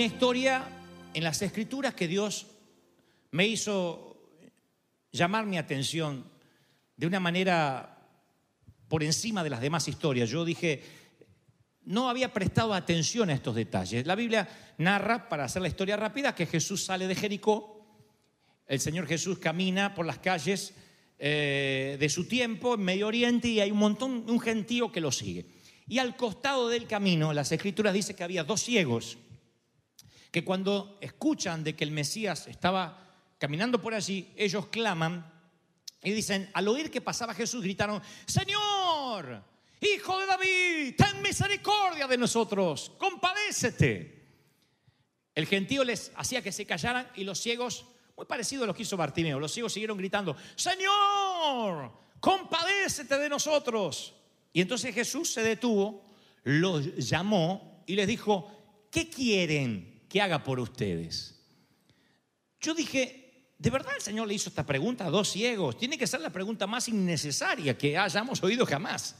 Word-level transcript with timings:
una 0.00 0.06
historia 0.06 0.66
en 1.12 1.22
las 1.22 1.42
escrituras 1.42 1.92
que 1.92 2.08
Dios 2.08 2.46
me 3.32 3.46
hizo 3.46 4.30
llamar 5.12 5.44
mi 5.44 5.58
atención 5.58 6.24
de 6.96 7.06
una 7.06 7.20
manera 7.20 7.98
por 8.88 9.02
encima 9.02 9.44
de 9.44 9.50
las 9.50 9.60
demás 9.60 9.88
historias. 9.88 10.30
Yo 10.30 10.46
dije, 10.46 10.82
no 11.82 12.08
había 12.08 12.32
prestado 12.32 12.72
atención 12.72 13.28
a 13.28 13.34
estos 13.34 13.54
detalles. 13.54 14.06
La 14.06 14.14
Biblia 14.14 14.48
narra, 14.78 15.28
para 15.28 15.44
hacer 15.44 15.60
la 15.60 15.68
historia 15.68 15.98
rápida, 15.98 16.34
que 16.34 16.46
Jesús 16.46 16.82
sale 16.82 17.06
de 17.06 17.14
Jericó, 17.14 17.86
el 18.68 18.80
Señor 18.80 19.06
Jesús 19.06 19.38
camina 19.38 19.94
por 19.94 20.06
las 20.06 20.18
calles 20.18 20.72
eh, 21.18 21.98
de 22.00 22.08
su 22.08 22.26
tiempo 22.26 22.76
en 22.76 22.84
Medio 22.84 23.06
Oriente 23.06 23.48
y 23.48 23.60
hay 23.60 23.70
un 23.70 23.76
montón, 23.76 24.24
un 24.26 24.40
gentío 24.40 24.90
que 24.90 25.02
lo 25.02 25.12
sigue. 25.12 25.44
Y 25.86 25.98
al 25.98 26.16
costado 26.16 26.70
del 26.70 26.86
camino, 26.86 27.34
las 27.34 27.52
escrituras 27.52 27.92
dicen 27.92 28.16
que 28.16 28.24
había 28.24 28.44
dos 28.44 28.62
ciegos 28.62 29.18
que 30.30 30.44
cuando 30.44 30.98
escuchan 31.00 31.64
de 31.64 31.74
que 31.74 31.84
el 31.84 31.90
Mesías 31.90 32.46
estaba 32.46 33.10
caminando 33.38 33.80
por 33.80 33.94
allí, 33.94 34.32
ellos 34.36 34.66
claman 34.66 35.30
y 36.02 36.12
dicen, 36.12 36.50
al 36.54 36.68
oír 36.68 36.90
que 36.90 37.00
pasaba 37.00 37.34
Jesús, 37.34 37.62
gritaron, 37.62 38.02
Señor, 38.26 39.44
Hijo 39.80 40.18
de 40.18 40.26
David, 40.26 40.94
ten 40.96 41.22
misericordia 41.22 42.06
de 42.06 42.18
nosotros, 42.18 42.92
compadécete. 42.98 44.20
El 45.34 45.46
gentío 45.46 45.84
les 45.84 46.12
hacía 46.16 46.42
que 46.42 46.52
se 46.52 46.66
callaran 46.66 47.10
y 47.14 47.24
los 47.24 47.40
ciegos, 47.40 47.86
muy 48.14 48.26
parecido 48.26 48.64
a 48.64 48.66
lo 48.66 48.74
que 48.74 48.82
hizo 48.82 48.98
Bartimeo, 48.98 49.40
los 49.40 49.52
ciegos 49.52 49.72
siguieron 49.72 49.96
gritando, 49.96 50.36
Señor, 50.54 51.92
compadécete 52.20 53.18
de 53.18 53.28
nosotros. 53.30 54.14
Y 54.52 54.60
entonces 54.60 54.94
Jesús 54.94 55.32
se 55.32 55.42
detuvo, 55.42 56.12
los 56.42 56.96
llamó 56.96 57.82
y 57.86 57.94
les 57.94 58.06
dijo, 58.06 58.86
¿qué 58.90 59.08
quieren 59.08 59.99
que 60.10 60.20
haga 60.20 60.42
por 60.42 60.60
ustedes? 60.60 61.36
Yo 62.60 62.74
dije, 62.74 63.54
¿de 63.56 63.70
verdad 63.70 63.94
el 63.94 64.02
Señor 64.02 64.26
le 64.28 64.34
hizo 64.34 64.50
esta 64.50 64.66
pregunta 64.66 65.06
a 65.06 65.10
dos 65.10 65.30
ciegos? 65.30 65.78
Tiene 65.78 65.96
que 65.96 66.06
ser 66.06 66.20
la 66.20 66.30
pregunta 66.30 66.66
más 66.66 66.88
innecesaria 66.88 67.78
que 67.78 67.96
hayamos 67.96 68.42
oído 68.42 68.66
jamás. 68.66 69.16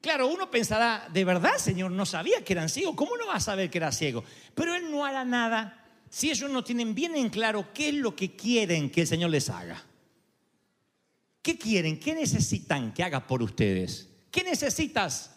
Claro, 0.00 0.28
uno 0.28 0.50
pensará, 0.50 1.08
¿de 1.12 1.24
verdad, 1.24 1.56
Señor, 1.58 1.90
no 1.90 2.06
sabía 2.06 2.44
que 2.44 2.52
eran 2.52 2.68
ciegos? 2.68 2.94
¿Cómo 2.94 3.16
no 3.16 3.26
va 3.26 3.34
a 3.34 3.40
saber 3.40 3.68
que 3.68 3.78
era 3.78 3.90
ciego? 3.90 4.22
Pero 4.54 4.74
Él 4.74 4.90
no 4.90 5.04
hará 5.04 5.24
nada 5.24 5.84
si 6.08 6.30
ellos 6.30 6.50
no 6.50 6.62
tienen 6.62 6.94
bien 6.94 7.16
en 7.16 7.28
claro 7.28 7.72
qué 7.74 7.88
es 7.88 7.94
lo 7.94 8.14
que 8.14 8.36
quieren 8.36 8.90
que 8.90 9.00
el 9.00 9.06
Señor 9.06 9.30
les 9.30 9.50
haga. 9.50 9.82
¿Qué 11.42 11.58
quieren? 11.58 11.98
¿Qué 11.98 12.14
necesitan 12.14 12.94
que 12.94 13.02
haga 13.02 13.26
por 13.26 13.42
ustedes? 13.42 14.08
¿Qué 14.30 14.44
necesitas? 14.44 15.34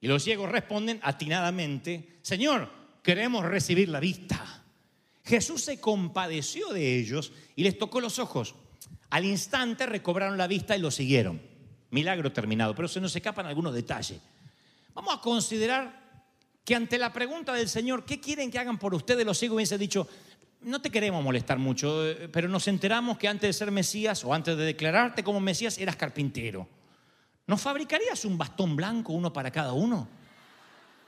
Y 0.00 0.08
los 0.08 0.24
ciegos 0.24 0.50
responden 0.50 0.98
atinadamente, 1.02 2.18
Señor, 2.22 2.85
queremos 3.06 3.44
recibir 3.44 3.88
la 3.88 4.00
vista. 4.00 4.64
Jesús 5.24 5.62
se 5.62 5.80
compadeció 5.80 6.72
de 6.72 6.98
ellos 6.98 7.30
y 7.54 7.62
les 7.62 7.78
tocó 7.78 8.00
los 8.00 8.18
ojos. 8.18 8.56
Al 9.10 9.24
instante 9.24 9.86
recobraron 9.86 10.36
la 10.36 10.48
vista 10.48 10.76
y 10.76 10.80
lo 10.80 10.90
siguieron. 10.90 11.40
Milagro 11.90 12.32
terminado, 12.32 12.74
pero 12.74 12.88
se 12.88 13.00
nos 13.00 13.14
escapan 13.14 13.46
algunos 13.46 13.74
detalles. 13.74 14.20
Vamos 14.92 15.14
a 15.14 15.20
considerar 15.20 16.02
que 16.64 16.74
ante 16.74 16.98
la 16.98 17.12
pregunta 17.12 17.52
del 17.52 17.68
Señor, 17.68 18.04
¿qué 18.04 18.18
quieren 18.18 18.50
que 18.50 18.58
hagan 18.58 18.76
por 18.76 18.92
ustedes? 18.92 19.24
Los 19.24 19.38
ciegos 19.38 19.54
hubiesen 19.54 19.78
dicho, 19.78 20.08
no 20.62 20.82
te 20.82 20.90
queremos 20.90 21.22
molestar 21.22 21.60
mucho, 21.60 22.04
eh, 22.04 22.28
pero 22.32 22.48
nos 22.48 22.66
enteramos 22.66 23.18
que 23.18 23.28
antes 23.28 23.48
de 23.48 23.52
ser 23.52 23.70
Mesías 23.70 24.24
o 24.24 24.34
antes 24.34 24.56
de 24.56 24.64
declararte 24.64 25.22
como 25.22 25.38
Mesías 25.38 25.78
eras 25.78 25.94
carpintero. 25.94 26.66
¿Nos 27.46 27.62
fabricarías 27.62 28.24
un 28.24 28.36
bastón 28.36 28.74
blanco, 28.74 29.12
uno 29.12 29.32
para 29.32 29.52
cada 29.52 29.74
uno? 29.74 30.08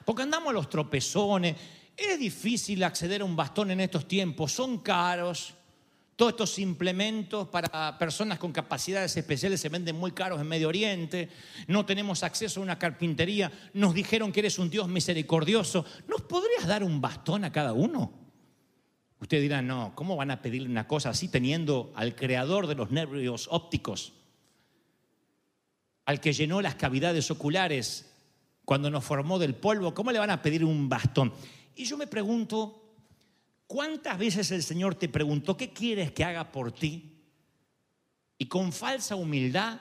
Porque 0.04 0.22
andamos 0.22 0.50
a 0.50 0.53
los 0.53 0.70
tropezones. 0.70 1.56
Es 1.98 2.16
difícil 2.20 2.84
acceder 2.84 3.22
a 3.22 3.25
un 3.25 3.34
bastón 3.34 3.72
en 3.72 3.81
estos 3.81 4.06
tiempos, 4.06 4.53
son 4.53 4.78
caros. 4.78 5.54
Todos 6.14 6.32
estos 6.32 6.59
implementos 6.60 7.48
para 7.48 7.98
personas 7.98 8.38
con 8.38 8.53
capacidades 8.53 9.16
especiales 9.16 9.60
se 9.60 9.69
venden 9.69 9.97
muy 9.97 10.12
caros 10.12 10.41
en 10.41 10.47
Medio 10.47 10.69
Oriente. 10.69 11.28
No 11.66 11.84
tenemos 11.84 12.22
acceso 12.22 12.60
a 12.60 12.62
una 12.62 12.78
carpintería. 12.78 13.50
Nos 13.75 13.94
dijeron 13.94 14.31
que 14.31 14.41
eres 14.41 14.60
un 14.60 14.70
Dios 14.70 14.86
misericordioso. 14.88 15.84
¿Nos 16.06 16.22
podrías 16.22 16.66
dar 16.66 16.84
un 16.84 17.00
bastón 17.00 17.44
a 17.44 17.53
cada 17.53 17.72
uno? 17.72 18.12
Usted 19.20 19.41
dirá, 19.41 19.60
no, 19.60 19.92
¿cómo 19.97 20.15
van 20.15 20.30
a 20.30 20.41
pedirle 20.41 20.69
una 20.69 20.86
cosa 20.86 21.10
así 21.10 21.28
teniendo 21.28 21.92
al 21.97 22.15
creador 22.15 22.69
de 22.69 22.76
los 22.76 22.92
nervios 22.92 23.48
ópticos? 23.50 24.12
Al 26.04 26.20
que 26.20 26.32
llenó 26.32 26.62
las 26.62 26.76
cavidades 26.76 27.30
oculares 27.32 28.12
cuando 28.65 28.88
nos 28.91 29.04
formó 29.04 29.38
del 29.38 29.54
polvo, 29.54 29.94
¿cómo 29.94 30.12
le 30.12 30.19
van 30.19 30.30
a 30.30 30.42
pedir 30.42 30.65
un 30.65 30.88
bastón? 30.88 31.32
Y 31.78 31.84
yo 31.84 31.97
me 31.97 32.09
pregunto, 32.09 32.97
¿cuántas 33.69 34.19
veces 34.19 34.50
el 34.50 34.65
Señor 34.65 34.97
te 34.97 35.09
preguntó 35.09 35.56
qué 35.56 35.72
quieres 35.72 36.11
que 36.11 36.25
haga 36.25 36.50
por 36.50 36.72
ti? 36.72 37.22
Y 38.37 38.47
con 38.47 38.72
falsa 38.72 39.15
humildad 39.15 39.81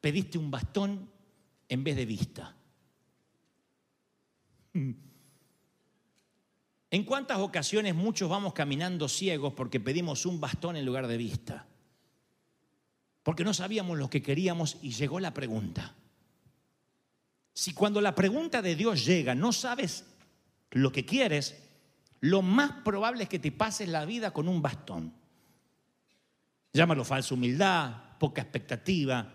pediste 0.00 0.36
un 0.36 0.50
bastón 0.50 1.08
en 1.68 1.84
vez 1.84 1.94
de 1.94 2.06
vista. 2.06 2.56
¿En 6.90 7.04
cuántas 7.04 7.38
ocasiones 7.38 7.94
muchos 7.94 8.28
vamos 8.28 8.52
caminando 8.52 9.08
ciegos 9.08 9.52
porque 9.52 9.78
pedimos 9.78 10.26
un 10.26 10.40
bastón 10.40 10.74
en 10.74 10.84
lugar 10.84 11.06
de 11.06 11.18
vista? 11.18 11.68
Porque 13.22 13.44
no 13.44 13.54
sabíamos 13.54 13.96
lo 13.96 14.10
que 14.10 14.22
queríamos 14.22 14.76
y 14.82 14.90
llegó 14.90 15.20
la 15.20 15.32
pregunta. 15.32 15.94
Si 17.54 17.74
cuando 17.74 18.00
la 18.00 18.16
pregunta 18.16 18.60
de 18.60 18.74
Dios 18.74 19.06
llega 19.06 19.36
no 19.36 19.52
sabes 19.52 20.04
lo 20.70 20.92
que 20.92 21.04
quieres, 21.04 21.56
lo 22.20 22.42
más 22.42 22.82
probable 22.84 23.24
es 23.24 23.28
que 23.28 23.38
te 23.38 23.52
pases 23.52 23.88
la 23.88 24.04
vida 24.04 24.32
con 24.32 24.48
un 24.48 24.60
bastón. 24.60 25.14
Llámalo 26.72 27.04
falsa 27.04 27.34
humildad, 27.34 28.18
poca 28.18 28.42
expectativa, 28.42 29.32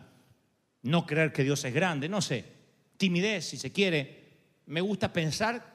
no 0.83 1.05
creer 1.05 1.31
que 1.31 1.43
Dios 1.43 1.63
es 1.63 1.73
grande, 1.73 2.09
no 2.09 2.21
sé, 2.21 2.45
timidez 2.97 3.45
si 3.45 3.57
se 3.57 3.71
quiere. 3.71 4.23
Me 4.67 4.81
gusta 4.81 5.11
pensar 5.11 5.73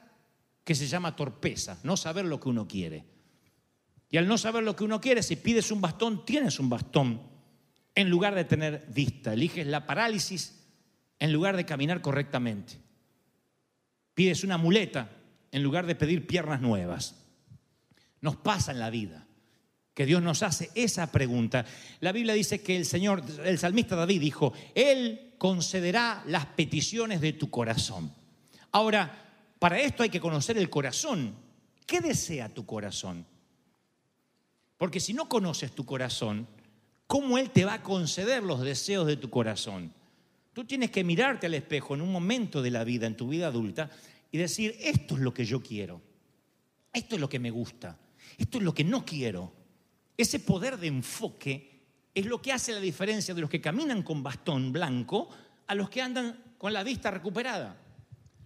que 0.63 0.75
se 0.75 0.87
llama 0.87 1.15
torpeza, 1.15 1.79
no 1.83 1.97
saber 1.97 2.25
lo 2.25 2.39
que 2.39 2.49
uno 2.49 2.67
quiere. 2.67 3.03
Y 4.11 4.17
al 4.17 4.27
no 4.27 4.37
saber 4.37 4.63
lo 4.63 4.75
que 4.75 4.83
uno 4.83 5.01
quiere, 5.01 5.21
si 5.21 5.35
pides 5.35 5.71
un 5.71 5.81
bastón, 5.81 6.25
tienes 6.25 6.59
un 6.59 6.69
bastón 6.69 7.21
en 7.93 8.09
lugar 8.09 8.33
de 8.33 8.45
tener 8.45 8.85
vista. 8.89 9.33
Eliges 9.33 9.67
la 9.67 9.85
parálisis 9.85 10.63
en 11.19 11.33
lugar 11.33 11.57
de 11.57 11.65
caminar 11.65 12.01
correctamente. 12.01 12.73
Pides 14.13 14.43
una 14.43 14.57
muleta 14.57 15.09
en 15.51 15.63
lugar 15.63 15.85
de 15.85 15.95
pedir 15.95 16.27
piernas 16.27 16.61
nuevas. 16.61 17.15
Nos 18.21 18.35
pasa 18.35 18.71
en 18.71 18.79
la 18.79 18.89
vida 18.89 19.25
que 19.99 20.05
Dios 20.05 20.21
nos 20.21 20.43
hace 20.43 20.69
esa 20.75 21.11
pregunta. 21.11 21.65
La 21.99 22.13
Biblia 22.13 22.33
dice 22.33 22.61
que 22.61 22.77
el 22.77 22.85
Señor, 22.85 23.21
el 23.43 23.59
salmista 23.59 23.97
David 23.97 24.21
dijo, 24.21 24.53
Él 24.73 25.33
concederá 25.37 26.23
las 26.25 26.45
peticiones 26.45 27.19
de 27.19 27.33
tu 27.33 27.49
corazón. 27.49 28.13
Ahora, 28.71 29.29
para 29.59 29.79
esto 29.81 30.03
hay 30.03 30.09
que 30.09 30.21
conocer 30.21 30.57
el 30.57 30.69
corazón. 30.69 31.35
¿Qué 31.85 31.99
desea 31.99 32.47
tu 32.47 32.65
corazón? 32.65 33.25
Porque 34.77 35.01
si 35.01 35.13
no 35.13 35.27
conoces 35.27 35.73
tu 35.73 35.85
corazón, 35.85 36.47
cómo 37.05 37.37
Él 37.37 37.49
te 37.49 37.65
va 37.65 37.73
a 37.73 37.83
conceder 37.83 38.41
los 38.41 38.61
deseos 38.61 39.05
de 39.05 39.17
tu 39.17 39.29
corazón. 39.29 39.91
Tú 40.53 40.63
tienes 40.63 40.91
que 40.91 41.03
mirarte 41.03 41.47
al 41.47 41.55
espejo 41.55 41.95
en 41.95 42.01
un 42.01 42.11
momento 42.11 42.61
de 42.61 42.71
la 42.71 42.85
vida, 42.85 43.05
en 43.05 43.17
tu 43.17 43.27
vida 43.27 43.47
adulta, 43.47 43.89
y 44.31 44.37
decir, 44.37 44.75
esto 44.79 45.15
es 45.15 45.21
lo 45.21 45.33
que 45.33 45.45
yo 45.45 45.61
quiero, 45.61 46.01
esto 46.93 47.15
es 47.15 47.21
lo 47.21 47.29
que 47.29 47.39
me 47.39 47.51
gusta, 47.51 47.99
esto 48.37 48.57
es 48.57 48.63
lo 48.63 48.73
que 48.73 48.83
no 48.83 49.05
quiero. 49.05 49.53
Ese 50.15 50.39
poder 50.39 50.77
de 50.77 50.87
enfoque 50.87 51.81
es 52.13 52.25
lo 52.25 52.41
que 52.41 52.51
hace 52.51 52.73
la 52.73 52.79
diferencia 52.79 53.33
de 53.33 53.41
los 53.41 53.49
que 53.49 53.61
caminan 53.61 54.03
con 54.03 54.21
bastón 54.21 54.71
blanco 54.73 55.29
a 55.67 55.75
los 55.75 55.89
que 55.89 56.01
andan 56.01 56.55
con 56.57 56.73
la 56.73 56.83
vista 56.83 57.09
recuperada. 57.09 57.77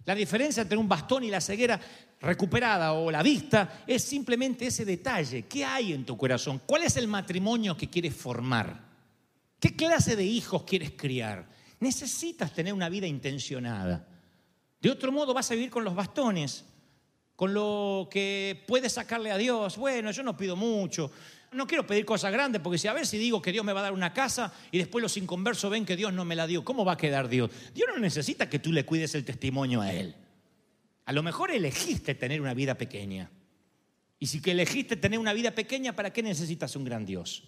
La 0.04 0.14
diferencia 0.14 0.62
entre 0.62 0.78
un 0.78 0.88
bastón 0.88 1.24
y 1.24 1.30
la 1.30 1.40
ceguera 1.40 1.80
recuperada 2.20 2.92
o 2.92 3.10
la 3.10 3.22
vista 3.22 3.84
es 3.86 4.02
simplemente 4.02 4.66
ese 4.66 4.84
detalle. 4.84 5.46
¿Qué 5.46 5.64
hay 5.64 5.92
en 5.92 6.04
tu 6.04 6.16
corazón? 6.16 6.60
¿Cuál 6.66 6.84
es 6.84 6.96
el 6.96 7.08
matrimonio 7.08 7.76
que 7.76 7.88
quieres 7.88 8.14
formar? 8.14 8.84
¿Qué 9.58 9.74
clase 9.74 10.14
de 10.14 10.24
hijos 10.24 10.64
quieres 10.64 10.92
criar? 10.92 11.48
Necesitas 11.80 12.52
tener 12.52 12.72
una 12.72 12.88
vida 12.88 13.06
intencionada. 13.06 14.06
De 14.84 14.90
otro 14.90 15.10
modo 15.10 15.32
vas 15.32 15.50
a 15.50 15.54
vivir 15.54 15.70
con 15.70 15.82
los 15.82 15.94
bastones, 15.94 16.62
con 17.36 17.54
lo 17.54 18.06
que 18.10 18.62
puedes 18.66 18.92
sacarle 18.92 19.30
a 19.30 19.38
Dios. 19.38 19.78
Bueno, 19.78 20.10
yo 20.10 20.22
no 20.22 20.36
pido 20.36 20.56
mucho, 20.56 21.10
no 21.52 21.66
quiero 21.66 21.86
pedir 21.86 22.04
cosas 22.04 22.30
grandes, 22.30 22.60
porque 22.60 22.76
si 22.76 22.86
a 22.86 22.92
ver 22.92 23.06
si 23.06 23.16
digo 23.16 23.40
que 23.40 23.50
Dios 23.50 23.64
me 23.64 23.72
va 23.72 23.80
a 23.80 23.84
dar 23.84 23.94
una 23.94 24.12
casa 24.12 24.52
y 24.70 24.76
después 24.76 25.00
los 25.00 25.16
inconversos 25.16 25.70
ven 25.70 25.86
que 25.86 25.96
Dios 25.96 26.12
no 26.12 26.26
me 26.26 26.36
la 26.36 26.46
dio, 26.46 26.66
¿cómo 26.66 26.84
va 26.84 26.92
a 26.92 26.96
quedar 26.98 27.30
Dios? 27.30 27.50
Dios 27.74 27.88
no 27.94 27.98
necesita 27.98 28.50
que 28.50 28.58
tú 28.58 28.72
le 28.72 28.84
cuides 28.84 29.14
el 29.14 29.24
testimonio 29.24 29.80
a 29.80 29.90
Él. 29.90 30.14
A 31.06 31.14
lo 31.14 31.22
mejor 31.22 31.50
elegiste 31.50 32.14
tener 32.14 32.42
una 32.42 32.52
vida 32.52 32.76
pequeña. 32.76 33.30
Y 34.18 34.26
si 34.26 34.42
que 34.42 34.50
elegiste 34.50 34.96
tener 34.96 35.18
una 35.18 35.32
vida 35.32 35.52
pequeña, 35.52 35.96
¿para 35.96 36.12
qué 36.12 36.22
necesitas 36.22 36.76
un 36.76 36.84
gran 36.84 37.06
Dios? 37.06 37.44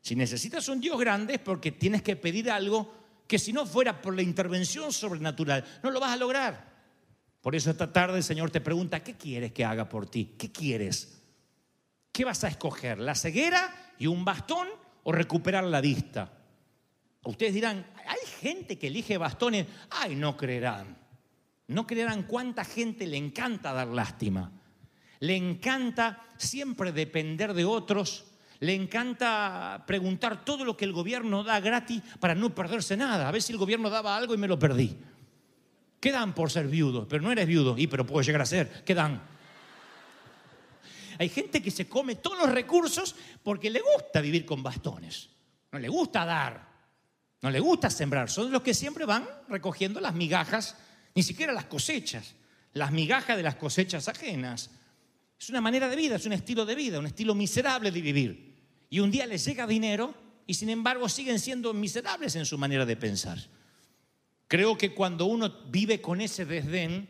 Si 0.00 0.16
necesitas 0.16 0.66
un 0.70 0.80
Dios 0.80 0.98
grande 0.98 1.34
es 1.34 1.40
porque 1.40 1.70
tienes 1.70 2.00
que 2.00 2.16
pedir 2.16 2.50
algo 2.50 3.01
que 3.32 3.38
si 3.38 3.50
no 3.50 3.64
fuera 3.64 4.02
por 4.02 4.14
la 4.14 4.20
intervención 4.20 4.92
sobrenatural, 4.92 5.64
no 5.82 5.90
lo 5.90 5.98
vas 6.00 6.10
a 6.10 6.18
lograr. 6.18 6.70
Por 7.40 7.56
eso 7.56 7.70
esta 7.70 7.90
tarde 7.90 8.18
el 8.18 8.22
Señor 8.22 8.50
te 8.50 8.60
pregunta, 8.60 9.02
¿qué 9.02 9.16
quieres 9.16 9.52
que 9.52 9.64
haga 9.64 9.88
por 9.88 10.06
ti? 10.06 10.34
¿Qué 10.36 10.52
quieres? 10.52 11.22
¿Qué 12.12 12.26
vas 12.26 12.44
a 12.44 12.48
escoger? 12.48 12.98
¿La 12.98 13.14
ceguera 13.14 13.94
y 13.98 14.06
un 14.06 14.22
bastón 14.22 14.68
o 15.04 15.12
recuperar 15.12 15.64
la 15.64 15.80
vista? 15.80 16.30
Ustedes 17.24 17.54
dirán, 17.54 17.86
hay 18.06 18.18
gente 18.38 18.78
que 18.78 18.88
elige 18.88 19.16
bastones, 19.16 19.66
ay, 19.88 20.14
no 20.14 20.36
creerán. 20.36 20.98
No 21.68 21.86
creerán 21.86 22.24
cuánta 22.24 22.66
gente 22.66 23.06
le 23.06 23.16
encanta 23.16 23.72
dar 23.72 23.88
lástima. 23.88 24.52
Le 25.20 25.36
encanta 25.36 26.22
siempre 26.36 26.92
depender 26.92 27.54
de 27.54 27.64
otros. 27.64 28.26
Le 28.62 28.76
encanta 28.76 29.82
preguntar 29.88 30.44
todo 30.44 30.64
lo 30.64 30.76
que 30.76 30.84
el 30.84 30.92
gobierno 30.92 31.42
da 31.42 31.58
gratis 31.58 32.00
para 32.20 32.36
no 32.36 32.54
perderse 32.54 32.96
nada. 32.96 33.26
A 33.26 33.32
ver 33.32 33.42
si 33.42 33.52
el 33.52 33.58
gobierno 33.58 33.90
daba 33.90 34.16
algo 34.16 34.34
y 34.34 34.38
me 34.38 34.46
lo 34.46 34.56
perdí. 34.56 34.96
¿Qué 35.98 36.12
dan 36.12 36.32
por 36.32 36.48
ser 36.48 36.68
viudo? 36.68 37.08
Pero 37.08 37.24
no 37.24 37.32
eres 37.32 37.48
viudo. 37.48 37.76
Y 37.76 37.88
pero 37.88 38.06
puedo 38.06 38.22
llegar 38.22 38.40
a 38.40 38.46
ser. 38.46 38.84
¿Qué 38.84 38.94
dan? 38.94 39.20
Hay 41.18 41.28
gente 41.28 41.60
que 41.60 41.72
se 41.72 41.88
come 41.88 42.14
todos 42.14 42.38
los 42.38 42.50
recursos 42.50 43.16
porque 43.42 43.68
le 43.68 43.80
gusta 43.80 44.20
vivir 44.20 44.46
con 44.46 44.62
bastones. 44.62 45.28
No 45.72 45.80
le 45.80 45.88
gusta 45.88 46.24
dar. 46.24 46.64
No 47.40 47.50
le 47.50 47.58
gusta 47.58 47.90
sembrar. 47.90 48.30
Son 48.30 48.52
los 48.52 48.62
que 48.62 48.74
siempre 48.74 49.04
van 49.04 49.26
recogiendo 49.48 50.00
las 50.00 50.14
migajas, 50.14 50.76
ni 51.16 51.24
siquiera 51.24 51.52
las 51.52 51.64
cosechas. 51.64 52.36
Las 52.74 52.92
migajas 52.92 53.36
de 53.36 53.42
las 53.42 53.56
cosechas 53.56 54.06
ajenas. 54.06 54.70
Es 55.36 55.50
una 55.50 55.60
manera 55.60 55.88
de 55.88 55.96
vida, 55.96 56.14
es 56.14 56.26
un 56.26 56.32
estilo 56.34 56.64
de 56.64 56.76
vida, 56.76 57.00
un 57.00 57.06
estilo 57.06 57.34
miserable 57.34 57.90
de 57.90 58.00
vivir. 58.00 58.51
Y 58.92 59.00
un 59.00 59.10
día 59.10 59.26
les 59.26 59.42
llega 59.46 59.66
dinero 59.66 60.12
y 60.46 60.52
sin 60.52 60.68
embargo 60.68 61.08
siguen 61.08 61.38
siendo 61.38 61.72
miserables 61.72 62.36
en 62.36 62.44
su 62.44 62.58
manera 62.58 62.84
de 62.84 62.94
pensar. 62.94 63.38
Creo 64.46 64.76
que 64.76 64.92
cuando 64.92 65.24
uno 65.24 65.50
vive 65.70 66.02
con 66.02 66.20
ese 66.20 66.44
desdén, 66.44 67.08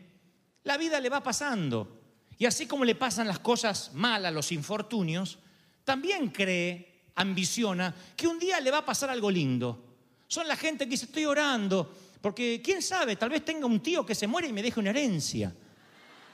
la 0.63 0.77
vida 0.77 1.01
le 1.01 1.09
va 1.09 1.21
pasando. 1.21 1.99
Y 2.37 2.45
así 2.45 2.67
como 2.67 2.85
le 2.85 2.95
pasan 2.95 3.27
las 3.27 3.39
cosas 3.39 3.91
malas, 3.95 4.33
los 4.33 4.53
infortunios, 4.53 5.39
también 5.83 6.29
cree, 6.29 7.01
ambiciona, 7.15 7.93
que 8.15 8.27
un 8.27 8.39
día 8.39 8.61
le 8.61 8.71
va 8.71 8.77
a 8.77 8.85
pasar 8.85 9.09
algo 9.09 9.29
lindo. 9.29 9.97
Son 10.25 10.47
la 10.47 10.55
gente 10.55 10.85
que 10.85 10.91
dice, 10.91 11.07
estoy 11.07 11.25
orando, 11.25 11.93
porque 12.21 12.61
quién 12.63 12.81
sabe, 12.81 13.17
tal 13.17 13.29
vez 13.29 13.43
tenga 13.43 13.65
un 13.65 13.81
tío 13.81 14.05
que 14.05 14.15
se 14.15 14.25
muere 14.25 14.47
y 14.47 14.53
me 14.53 14.63
deje 14.63 14.79
una 14.79 14.91
herencia. 14.91 15.53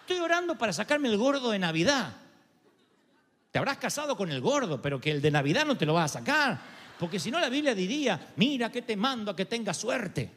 Estoy 0.01 0.19
orando 0.19 0.59
para 0.59 0.73
sacarme 0.73 1.09
el 1.09 1.17
gordo 1.17 1.49
de 1.49 1.57
Navidad. 1.57 2.18
Te 3.51 3.59
habrás 3.59 3.77
casado 3.77 4.15
con 4.15 4.31
el 4.31 4.41
gordo, 4.41 4.81
pero 4.81 5.01
que 5.01 5.11
el 5.11 5.21
de 5.21 5.31
Navidad 5.31 5.65
no 5.65 5.77
te 5.77 5.85
lo 5.85 5.93
vas 5.93 6.15
a 6.15 6.19
sacar. 6.19 6.59
Porque 6.99 7.19
si 7.19 7.31
no 7.31 7.39
la 7.39 7.49
Biblia 7.49 7.73
diría, 7.73 8.33
mira 8.35 8.71
que 8.71 8.81
te 8.81 8.95
mando 8.95 9.31
a 9.31 9.35
que 9.35 9.45
tengas 9.45 9.77
suerte. 9.77 10.29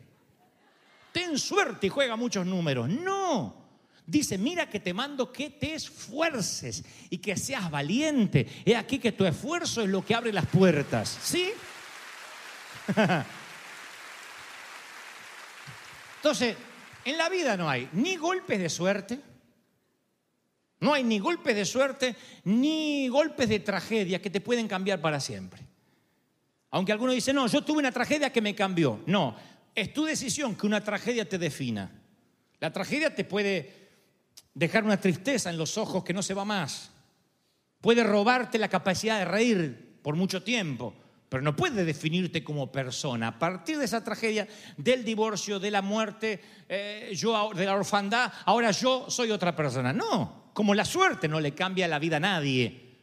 Ten 1.13 1.39
suerte 1.39 1.89
y 1.89 1.91
juega 1.91 2.17
muchos 2.17 2.47
números. 2.47 2.89
No, 2.89 3.63
Dice, 4.05 4.37
mira 4.37 4.69
que 4.69 4.81
te 4.81 4.93
mando 4.93 5.33
que 5.33 5.51
te 5.51 5.75
esfuerces 5.75 6.85
y 7.09 7.19
que 7.19 7.37
seas 7.37 7.71
valiente. 7.71 8.49
He 8.65 8.75
aquí 8.75 8.99
que 8.99 9.13
tu 9.13 9.25
esfuerzo 9.25 9.83
es 9.83 9.89
lo 9.89 10.05
que 10.05 10.15
abre 10.15 10.33
las 10.33 10.47
puertas. 10.47 11.19
¿Sí? 11.23 11.53
Entonces, 16.17 16.57
en 17.05 17.17
la 17.17 17.29
vida 17.29 17.57
no 17.57 17.71
hay 17.71 17.89
ni 17.93 18.17
golpes 18.17 18.59
de 18.59 18.69
suerte, 18.69 19.21
no 20.83 20.93
hay 20.93 21.05
ni 21.05 21.21
golpes 21.21 21.55
de 21.55 21.65
suerte, 21.65 22.17
ni 22.43 23.07
golpes 23.07 23.49
de 23.49 23.61
tragedia 23.61 24.21
que 24.21 24.31
te 24.31 24.41
pueden 24.41 24.67
cambiar 24.67 25.01
para 25.01 25.21
siempre. 25.21 25.63
Aunque 26.73 26.91
alguno 26.91 27.13
dice, 27.13 27.33
no, 27.33 27.47
yo 27.47 27.63
tuve 27.63 27.79
una 27.79 27.93
tragedia 27.93 28.33
que 28.33 28.41
me 28.41 28.53
cambió. 28.57 29.01
No, 29.07 29.37
es 29.77 29.93
tu 29.93 30.05
decisión 30.05 30.57
que 30.57 30.67
una 30.67 30.83
tragedia 30.83 31.29
te 31.29 31.39
defina. 31.39 31.89
La 32.59 32.73
tragedia 32.73 33.15
te 33.15 33.23
puede 33.25 33.91
dejar 34.55 34.83
una 34.83 35.01
tristeza 35.01 35.51
en 35.51 35.57
los 35.57 35.79
ojos 35.79 36.03
que 36.03 36.13
no 36.13 36.21
se 36.21 36.35
va 36.35 36.45
más. 36.45 36.91
Puede 37.81 38.03
robarte 38.03 38.59
la 38.59 38.69
capacidad 38.69 39.21
de 39.21 39.25
reír 39.25 39.99
por 40.03 40.17
mucho 40.17 40.43
tiempo, 40.43 40.95
pero 41.33 41.43
no 41.43 41.57
puede 41.57 41.87
definirte 41.87 42.45
como 42.45 42.71
persona. 42.71 43.29
A 43.29 43.39
partir 43.39 43.79
de 43.79 43.87
esa 43.87 44.05
tragedia, 44.05 44.47
del 44.77 45.03
divorcio, 45.03 45.59
de 45.59 45.71
la 45.71 45.81
muerte, 45.81 46.39
eh, 46.69 47.11
yo, 47.17 47.53
de 47.55 47.65
la 47.65 47.75
orfandad, 47.75 48.31
ahora 48.45 48.71
yo 48.71 49.07
soy 49.09 49.31
otra 49.31 49.57
persona. 49.57 49.95
No, 49.95 50.51
como 50.53 50.75
la 50.75 50.85
suerte 50.85 51.29
no 51.29 51.41
le 51.41 51.55
cambia 51.55 51.89
la 51.89 51.99
vida 51.99 52.19
a 52.19 52.21
nadie. 52.21 52.99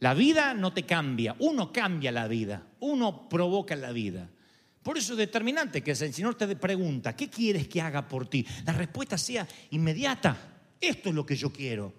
La 0.00 0.12
vida 0.12 0.54
no 0.54 0.72
te 0.72 0.82
cambia, 0.82 1.36
uno 1.38 1.72
cambia 1.72 2.10
la 2.10 2.26
vida, 2.26 2.66
uno 2.80 3.28
provoca 3.28 3.76
la 3.76 3.92
vida. 3.92 4.28
Por 4.82 4.98
eso 4.98 5.12
es 5.12 5.18
determinante 5.18 5.82
que 5.82 5.92
el 5.92 5.96
Señor 5.96 6.34
te 6.34 6.56
pregunta, 6.56 7.14
¿qué 7.14 7.30
quieres 7.30 7.68
que 7.68 7.80
haga 7.80 8.08
por 8.08 8.28
ti? 8.28 8.44
La 8.64 8.72
respuesta 8.72 9.16
sea 9.16 9.46
inmediata. 9.70 10.36
Esto 10.80 11.10
es 11.10 11.14
lo 11.14 11.24
que 11.24 11.36
yo 11.36 11.52
quiero. 11.52 11.94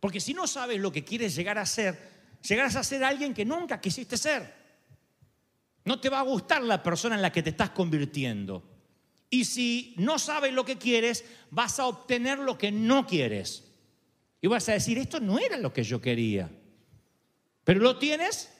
Porque 0.00 0.20
si 0.20 0.32
no 0.32 0.46
sabes 0.46 0.80
lo 0.80 0.90
que 0.90 1.04
quieres 1.04 1.36
llegar 1.36 1.58
a 1.58 1.66
ser, 1.66 1.98
llegarás 2.40 2.76
a 2.76 2.82
ser 2.82 3.04
alguien 3.04 3.34
que 3.34 3.44
nunca 3.44 3.78
quisiste 3.78 4.16
ser. 4.16 4.64
No 5.86 6.00
te 6.00 6.10
va 6.10 6.20
a 6.20 6.24
gustar 6.24 6.62
la 6.62 6.82
persona 6.82 7.14
en 7.14 7.22
la 7.22 7.32
que 7.32 7.42
te 7.42 7.50
estás 7.50 7.70
convirtiendo. 7.70 8.62
Y 9.30 9.44
si 9.44 9.94
no 9.96 10.18
sabes 10.18 10.52
lo 10.52 10.64
que 10.64 10.76
quieres, 10.76 11.24
vas 11.50 11.80
a 11.80 11.86
obtener 11.86 12.38
lo 12.38 12.58
que 12.58 12.70
no 12.70 13.06
quieres. 13.06 13.64
Y 14.40 14.48
vas 14.48 14.68
a 14.68 14.72
decir, 14.72 14.98
esto 14.98 15.20
no 15.20 15.38
era 15.38 15.56
lo 15.56 15.72
que 15.72 15.84
yo 15.84 16.00
quería. 16.00 16.50
Pero 17.64 17.80
lo 17.80 17.98
tienes 17.98 18.50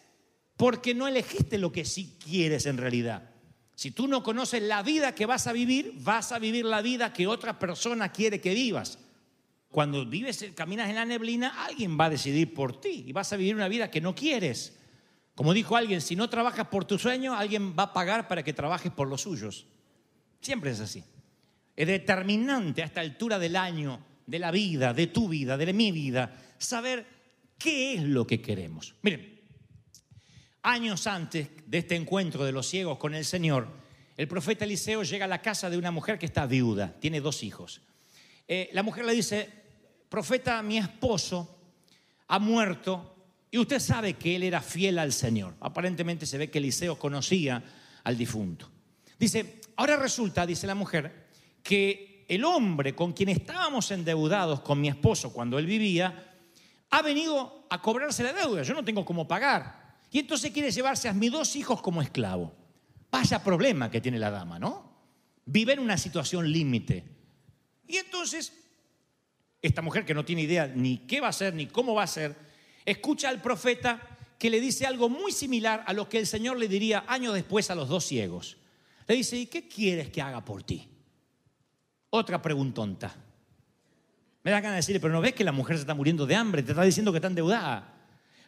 porque 0.56 0.94
no 0.94 1.06
elegiste 1.08 1.58
lo 1.58 1.72
que 1.72 1.84
sí 1.84 2.16
quieres 2.24 2.64
en 2.66 2.78
realidad. 2.78 3.30
Si 3.74 3.90
tú 3.90 4.06
no 4.06 4.22
conoces 4.22 4.62
la 4.62 4.82
vida 4.84 5.14
que 5.14 5.26
vas 5.26 5.48
a 5.48 5.52
vivir, 5.52 5.94
vas 5.96 6.30
a 6.30 6.38
vivir 6.38 6.64
la 6.64 6.80
vida 6.80 7.12
que 7.12 7.26
otra 7.26 7.58
persona 7.58 8.12
quiere 8.12 8.40
que 8.40 8.54
vivas. 8.54 8.98
Cuando 9.68 10.06
vives, 10.06 10.46
caminas 10.54 10.88
en 10.88 10.94
la 10.94 11.04
neblina, 11.04 11.64
alguien 11.64 11.98
va 11.98 12.06
a 12.06 12.10
decidir 12.10 12.54
por 12.54 12.80
ti 12.80 13.04
y 13.08 13.12
vas 13.12 13.32
a 13.32 13.36
vivir 13.36 13.56
una 13.56 13.68
vida 13.68 13.90
que 13.90 14.00
no 14.00 14.14
quieres. 14.14 14.75
Como 15.36 15.52
dijo 15.52 15.76
alguien, 15.76 16.00
si 16.00 16.16
no 16.16 16.30
trabajas 16.30 16.66
por 16.68 16.86
tu 16.86 16.98
sueño, 16.98 17.34
alguien 17.34 17.76
va 17.78 17.84
a 17.84 17.92
pagar 17.92 18.26
para 18.26 18.42
que 18.42 18.54
trabajes 18.54 18.90
por 18.90 19.06
los 19.06 19.20
suyos. 19.20 19.66
Siempre 20.40 20.70
es 20.70 20.80
así. 20.80 21.04
Es 21.76 21.86
determinante 21.86 22.82
a 22.82 22.86
esta 22.86 23.02
altura 23.02 23.38
del 23.38 23.54
año, 23.54 24.00
de 24.26 24.38
la 24.38 24.50
vida, 24.50 24.94
de 24.94 25.08
tu 25.08 25.28
vida, 25.28 25.58
de 25.58 25.72
mi 25.74 25.92
vida, 25.92 26.34
saber 26.56 27.06
qué 27.58 27.94
es 27.94 28.02
lo 28.02 28.26
que 28.26 28.40
queremos. 28.40 28.94
Miren, 29.02 29.38
años 30.62 31.06
antes 31.06 31.48
de 31.66 31.78
este 31.78 31.96
encuentro 31.96 32.42
de 32.42 32.52
los 32.52 32.66
ciegos 32.66 32.96
con 32.96 33.14
el 33.14 33.26
Señor, 33.26 33.68
el 34.16 34.28
profeta 34.28 34.64
Eliseo 34.64 35.02
llega 35.02 35.26
a 35.26 35.28
la 35.28 35.42
casa 35.42 35.68
de 35.68 35.76
una 35.76 35.90
mujer 35.90 36.18
que 36.18 36.24
está 36.24 36.46
viuda, 36.46 36.94
tiene 36.98 37.20
dos 37.20 37.42
hijos. 37.42 37.82
Eh, 38.48 38.70
la 38.72 38.82
mujer 38.82 39.04
le 39.04 39.12
dice, 39.12 39.50
profeta, 40.08 40.62
mi 40.62 40.78
esposo 40.78 41.58
ha 42.28 42.38
muerto 42.38 43.15
y 43.56 43.58
usted 43.58 43.80
sabe 43.80 44.12
que 44.12 44.36
él 44.36 44.42
era 44.42 44.60
fiel 44.60 44.98
al 44.98 45.14
Señor. 45.14 45.54
Aparentemente 45.60 46.26
se 46.26 46.36
ve 46.36 46.50
que 46.50 46.58
Eliseo 46.58 46.98
conocía 46.98 47.64
al 48.04 48.14
difunto. 48.14 48.70
Dice, 49.18 49.62
ahora 49.76 49.96
resulta, 49.96 50.44
dice 50.44 50.66
la 50.66 50.74
mujer, 50.74 51.28
que 51.62 52.26
el 52.28 52.44
hombre 52.44 52.94
con 52.94 53.14
quien 53.14 53.30
estábamos 53.30 53.90
endeudados 53.90 54.60
con 54.60 54.78
mi 54.78 54.88
esposo 54.88 55.32
cuando 55.32 55.58
él 55.58 55.64
vivía, 55.64 56.34
ha 56.90 57.00
venido 57.00 57.66
a 57.70 57.80
cobrarse 57.80 58.22
la 58.22 58.34
deuda. 58.34 58.62
Yo 58.62 58.74
no 58.74 58.84
tengo 58.84 59.06
cómo 59.06 59.26
pagar. 59.26 60.00
Y 60.10 60.18
entonces 60.18 60.50
quiere 60.50 60.70
llevarse 60.70 61.08
a 61.08 61.14
mis 61.14 61.32
dos 61.32 61.56
hijos 61.56 61.80
como 61.80 62.02
esclavo. 62.02 62.54
Vaya 63.10 63.42
problema 63.42 63.90
que 63.90 64.02
tiene 64.02 64.18
la 64.18 64.30
dama, 64.30 64.58
¿no? 64.58 64.98
Vive 65.46 65.72
en 65.72 65.78
una 65.78 65.96
situación 65.96 66.52
límite. 66.52 67.04
Y 67.88 67.96
entonces, 67.96 68.52
esta 69.62 69.80
mujer 69.80 70.04
que 70.04 70.12
no 70.12 70.26
tiene 70.26 70.42
idea 70.42 70.66
ni 70.66 70.98
qué 71.06 71.22
va 71.22 71.28
a 71.28 71.30
hacer 71.30 71.54
ni 71.54 71.68
cómo 71.68 71.94
va 71.94 72.02
a 72.02 72.06
ser, 72.06 72.45
escucha 72.86 73.28
al 73.28 73.42
profeta 73.42 74.00
que 74.38 74.48
le 74.48 74.60
dice 74.60 74.86
algo 74.86 75.08
muy 75.08 75.32
similar 75.32 75.84
a 75.86 75.92
lo 75.92 76.08
que 76.08 76.18
el 76.18 76.26
Señor 76.26 76.58
le 76.58 76.68
diría 76.68 77.04
años 77.08 77.34
después 77.34 77.70
a 77.70 77.74
los 77.74 77.88
dos 77.88 78.04
ciegos. 78.04 78.56
Le 79.06 79.16
dice, 79.16 79.36
¿y 79.36 79.46
qué 79.46 79.68
quieres 79.68 80.10
que 80.10 80.22
haga 80.22 80.44
por 80.44 80.62
ti? 80.62 80.88
Otra 82.10 82.40
preguntonta. 82.40 83.14
Me 84.42 84.50
da 84.50 84.60
ganas 84.60 84.74
de 84.74 84.76
decirle, 84.76 85.00
pero 85.00 85.12
no 85.12 85.20
ves 85.20 85.34
que 85.34 85.44
la 85.44 85.52
mujer 85.52 85.76
se 85.76 85.82
está 85.82 85.94
muriendo 85.94 86.26
de 86.26 86.36
hambre, 86.36 86.62
te 86.62 86.72
está 86.72 86.82
diciendo 86.82 87.12
que 87.12 87.18
está 87.18 87.28
endeudada. 87.28 87.94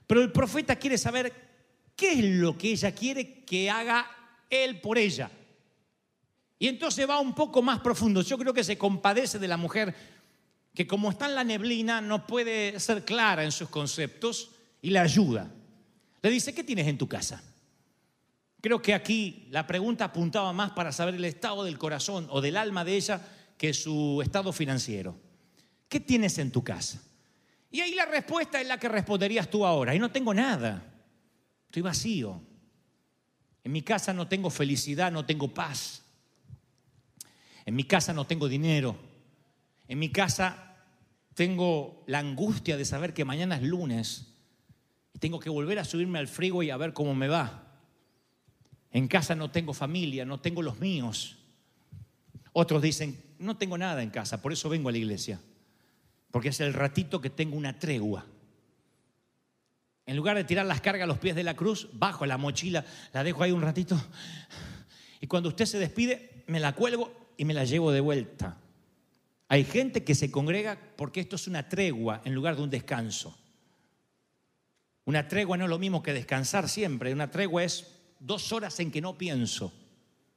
Pero 0.07 0.23
el 0.23 0.33
profeta 0.33 0.76
quiere 0.76 0.97
saber 0.97 1.33
qué 1.97 2.12
es 2.12 2.25
lo 2.25 2.57
que 2.57 2.71
ella 2.71 2.95
quiere 2.95 3.45
que 3.45 3.68
haga 3.68 4.07
él 4.49 4.80
por 4.80 4.97
ella. 4.99 5.30
Y 6.59 6.68
entonces 6.68 7.09
va 7.09 7.21
un 7.21 7.35
poco 7.35 7.62
más 7.62 7.80
profundo. 7.80 8.23
Yo 8.23 8.38
creo 8.38 8.52
que 8.52 8.64
se 8.64 8.78
compadece 8.78 9.38
de 9.38 9.49
la 9.49 9.57
mujer 9.57 9.95
que 10.78 10.87
como 10.87 11.11
está 11.11 11.26
en 11.26 11.35
la 11.35 11.42
neblina 11.42 12.00
no 12.00 12.25
puede 12.25 12.78
ser 12.78 13.04
clara 13.04 13.42
en 13.42 13.50
sus 13.50 13.68
conceptos 13.68 14.52
y 14.80 14.90
le 14.90 15.00
ayuda. 15.00 15.50
Le 16.23 16.30
dice, 16.30 16.54
¿qué 16.54 16.62
tienes 16.62 16.87
en 16.87 16.97
tu 16.97 17.08
casa? 17.08 17.42
Creo 18.61 18.80
que 18.80 18.94
aquí 18.94 19.49
la 19.50 19.66
pregunta 19.66 20.04
apuntaba 20.04 20.52
más 20.52 20.70
para 20.70 20.92
saber 20.92 21.16
el 21.16 21.25
estado 21.25 21.64
del 21.64 21.78
corazón 21.78 22.28
o 22.30 22.40
del 22.40 22.56
alma 22.56 22.85
de 22.85 22.94
ella 22.94 23.20
que 23.56 23.75
su 23.75 24.20
estado 24.23 24.52
financiero. 24.52 25.18
¿Qué 25.88 25.99
tienes 25.99 26.38
en 26.38 26.52
tu 26.52 26.62
casa? 26.62 27.02
Y 27.73 27.80
ahí 27.80 27.97
la 27.97 28.06
respuesta 28.06 28.61
es 28.61 28.68
la 28.68 28.78
que 28.78 28.88
responderías 28.88 29.50
tú 29.50 29.66
ahora. 29.66 29.97
Y 29.97 29.99
no 29.99 30.12
tengo 30.12 30.32
nada. 30.32 30.80
Estoy 31.66 31.82
vacío. 31.82 32.40
En 33.64 33.73
mi 33.73 33.82
casa 33.82 34.12
no 34.12 34.28
tengo 34.28 34.49
felicidad, 34.49 35.11
no 35.11 35.26
tengo 35.26 35.52
paz. 35.52 36.04
En 37.66 37.75
mi 37.75 37.82
casa 37.82 38.12
no 38.12 38.28
tengo 38.28 38.47
dinero. 38.47 38.97
En 39.88 39.99
mi 39.99 40.11
casa 40.11 40.66
tengo 41.38 42.02
la 42.09 42.18
angustia 42.18 42.76
de 42.76 42.85
saber 42.85 43.14
que 43.14 43.25
mañana 43.25 43.54
es 43.54 43.62
lunes 43.62 44.26
y 45.14 45.21
tengo 45.21 45.38
que 45.38 45.49
volver 45.49 45.78
a 45.78 45.85
subirme 45.85 46.18
al 46.18 46.26
frigo 46.26 46.64
y 46.64 46.71
a 46.71 46.76
ver 46.76 46.92
cómo 46.92 47.14
me 47.14 47.28
va. 47.28 47.78
En 48.90 49.07
casa 49.07 49.37
no 49.37 49.49
tengo 49.49 49.73
familia, 49.73 50.25
no 50.25 50.40
tengo 50.40 50.62
los 50.62 50.80
míos. 50.80 51.38
Otros 52.52 52.83
dicen, 52.83 53.23
no 53.38 53.57
tengo 53.57 53.78
nada 53.78 54.02
en 54.02 54.11
casa, 54.11 54.42
por 54.42 54.52
eso 54.52 54.68
vengo 54.68 54.88
a 54.88 54.92
la 54.92 54.99
iglesia. 54.99 55.40
Porque 56.33 56.49
es 56.49 56.59
el 56.59 56.75
ratito 56.75 57.21
que 57.21 57.30
tengo 57.30 57.57
una 57.57 57.78
tregua. 57.78 58.26
En 60.07 60.16
lugar 60.16 60.37
de 60.37 60.42
tirar 60.42 60.66
las 60.66 60.80
cargas 60.80 61.04
a 61.04 61.07
los 61.07 61.18
pies 61.18 61.37
de 61.37 61.45
la 61.45 61.54
cruz, 61.54 61.88
bajo 61.92 62.26
la 62.26 62.37
mochila, 62.37 62.85
la 63.12 63.23
dejo 63.23 63.45
ahí 63.45 63.52
un 63.52 63.62
ratito. 63.62 63.97
Y 65.21 65.28
cuando 65.28 65.50
usted 65.50 65.66
se 65.66 65.78
despide, 65.78 66.42
me 66.49 66.59
la 66.59 66.75
cuelgo 66.75 67.33
y 67.37 67.45
me 67.45 67.54
la 67.54 67.64
llevo 67.64 67.92
de 67.92 68.00
vuelta. 68.00 68.59
Hay 69.48 69.64
gente 69.64 70.04
que 70.04 70.14
se 70.14 70.30
congrega 70.30 70.78
porque 70.96 71.20
esto 71.20 71.36
es 71.36 71.46
una 71.48 71.68
tregua 71.68 72.20
en 72.24 72.34
lugar 72.34 72.56
de 72.56 72.62
un 72.62 72.70
descanso. 72.70 73.36
Una 75.06 75.26
tregua 75.26 75.56
no 75.56 75.64
es 75.64 75.70
lo 75.70 75.78
mismo 75.78 76.02
que 76.02 76.12
descansar 76.12 76.68
siempre. 76.68 77.12
Una 77.14 77.30
tregua 77.30 77.64
es 77.64 77.94
dos 78.20 78.52
horas 78.52 78.78
en 78.80 78.90
que 78.90 79.00
no 79.00 79.16
pienso. 79.16 79.72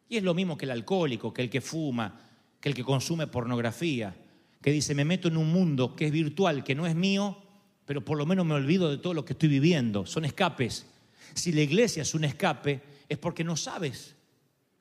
Y 0.07 0.15
es 0.15 0.23
lo 0.23 0.33
mismo 0.33 0.57
que 0.57 0.63
el 0.63 0.71
alcohólico, 0.71 1.33
que 1.33 1.41
el 1.41 1.49
que 1.49 1.59
fuma, 1.59 2.21
que 2.59 2.69
el 2.69 2.75
que 2.75 2.83
consume 2.83 3.27
pornografía, 3.27 4.15
que 4.61 4.71
dice, 4.71 4.95
me 4.95 5.03
meto 5.03 5.27
en 5.27 5.35
un 5.35 5.51
mundo 5.51 5.93
que 5.95 6.05
es 6.05 6.11
virtual, 6.11 6.63
que 6.63 6.75
no 6.75 6.87
es 6.87 6.95
mío, 6.95 7.37
pero 7.85 8.05
por 8.05 8.17
lo 8.17 8.25
menos 8.25 8.45
me 8.45 8.53
olvido 8.53 8.89
de 8.89 8.97
todo 8.97 9.13
lo 9.13 9.25
que 9.25 9.33
estoy 9.33 9.49
viviendo. 9.49 10.05
Son 10.05 10.23
escapes. 10.23 10.85
Si 11.33 11.51
la 11.51 11.61
iglesia 11.61 12.03
es 12.03 12.13
un 12.13 12.23
escape, 12.23 12.81
es 13.09 13.17
porque 13.17 13.43
no 13.43 13.57
sabes 13.57 14.15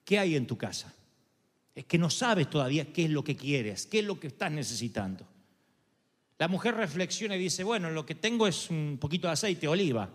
qué 0.05 0.21
hay 0.21 0.37
en 0.37 0.47
tu 0.47 0.57
casa. 0.57 0.95
Es 1.75 1.85
que 1.85 1.99
no 1.99 2.11
sabes 2.11 2.51
todavía 2.51 2.93
qué 2.93 3.05
es 3.05 3.11
lo 3.11 3.23
que 3.23 3.37
quieres, 3.37 3.87
qué 3.87 4.01
es 4.01 4.05
lo 4.05 4.19
que 4.19 4.29
estás 4.29 4.51
necesitando. 4.51 5.27
La 6.39 6.49
mujer 6.49 6.75
reflexiona 6.75 7.37
y 7.37 7.39
dice, 7.39 7.65
bueno, 7.65 7.91
lo 7.91 8.07
que 8.07 8.15
tengo 8.15 8.47
es 8.47 8.71
un 8.71 8.97
poquito 8.99 9.27
de 9.27 9.35
aceite 9.35 9.69
oliva. 9.69 10.09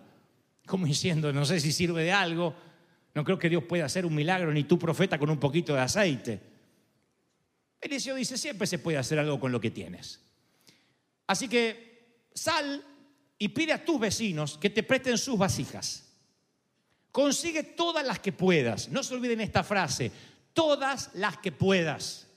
Como 0.65 0.85
diciendo, 0.87 1.31
no 1.31 1.45
sé 1.45 1.59
si 1.59 1.71
sirve 1.71 2.03
de 2.03 2.11
algo, 2.11 2.55
no 3.13 3.23
creo 3.23 3.39
que 3.39 3.49
Dios 3.49 3.63
pueda 3.63 3.85
hacer 3.85 4.05
un 4.05 4.15
milagro, 4.15 4.51
ni 4.51 4.63
tu 4.63 4.77
profeta 4.77 5.17
con 5.17 5.29
un 5.29 5.39
poquito 5.39 5.73
de 5.73 5.81
aceite. 5.81 6.41
Eliseo 7.79 8.15
dice, 8.15 8.37
siempre 8.37 8.65
se 8.65 8.79
puede 8.79 8.97
hacer 8.97 9.19
algo 9.19 9.39
con 9.39 9.51
lo 9.51 9.61
que 9.61 9.71
tienes. 9.71 10.19
Así 11.27 11.47
que 11.47 12.27
sal 12.33 12.83
y 13.37 13.49
pide 13.49 13.73
a 13.73 13.85
tus 13.85 13.99
vecinos 13.99 14.57
que 14.57 14.69
te 14.69 14.83
presten 14.83 15.17
sus 15.17 15.37
vasijas. 15.37 16.11
Consigue 17.11 17.63
todas 17.63 18.05
las 18.05 18.19
que 18.19 18.31
puedas. 18.31 18.89
No 18.89 19.03
se 19.03 19.13
olviden 19.13 19.41
esta 19.41 19.63
frase, 19.63 20.11
todas 20.55 21.11
las 21.13 21.37
que 21.37 21.51
puedas. 21.51 22.27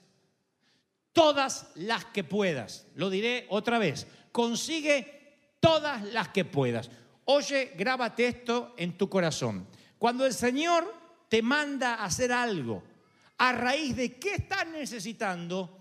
Todas 1.11 1.71
las 1.73 2.05
que 2.05 2.23
puedas. 2.23 2.85
Lo 2.93 3.09
diré 3.09 3.47
otra 3.49 3.79
vez. 3.79 4.05
Consigue 4.31 5.55
todas 5.59 6.03
las 6.03 6.27
que 6.27 6.45
puedas. 6.45 6.91
Oye, 7.25 7.73
grábate 7.75 8.27
esto 8.27 8.75
en 8.77 8.95
tu 8.95 9.09
corazón. 9.09 9.67
Cuando 9.97 10.25
el 10.25 10.33
Señor 10.33 10.93
te 11.27 11.41
manda 11.41 11.95
a 11.95 12.05
hacer 12.05 12.31
algo, 12.31 12.83
a 13.37 13.51
raíz 13.53 13.95
de 13.95 14.19
qué 14.19 14.35
estás 14.35 14.67
necesitando, 14.67 15.77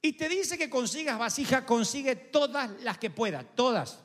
y 0.00 0.12
te 0.12 0.28
dice 0.28 0.56
que 0.56 0.70
consigas 0.70 1.18
vasija, 1.18 1.66
consigue 1.66 2.14
todas 2.14 2.70
las 2.82 2.98
que 2.98 3.10
puedas, 3.10 3.44
todas. 3.56 4.00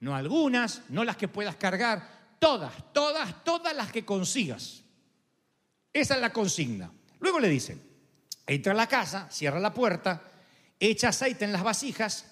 No 0.00 0.16
algunas, 0.16 0.82
no 0.88 1.04
las 1.04 1.16
que 1.16 1.28
puedas 1.28 1.56
cargar, 1.56 2.36
todas, 2.38 2.72
todas, 2.92 3.44
todas 3.44 3.74
las 3.74 3.92
que 3.92 4.04
consigas. 4.04 4.82
Esa 5.92 6.14
es 6.14 6.20
la 6.20 6.32
consigna. 6.32 6.90
Luego 7.20 7.40
le 7.40 7.48
dice, 7.48 7.78
entra 8.46 8.72
a 8.72 8.76
la 8.76 8.86
casa, 8.86 9.28
cierra 9.30 9.60
la 9.60 9.74
puerta, 9.74 10.22
echa 10.78 11.08
aceite 11.08 11.44
en 11.44 11.52
las 11.52 11.62
vasijas, 11.62 12.26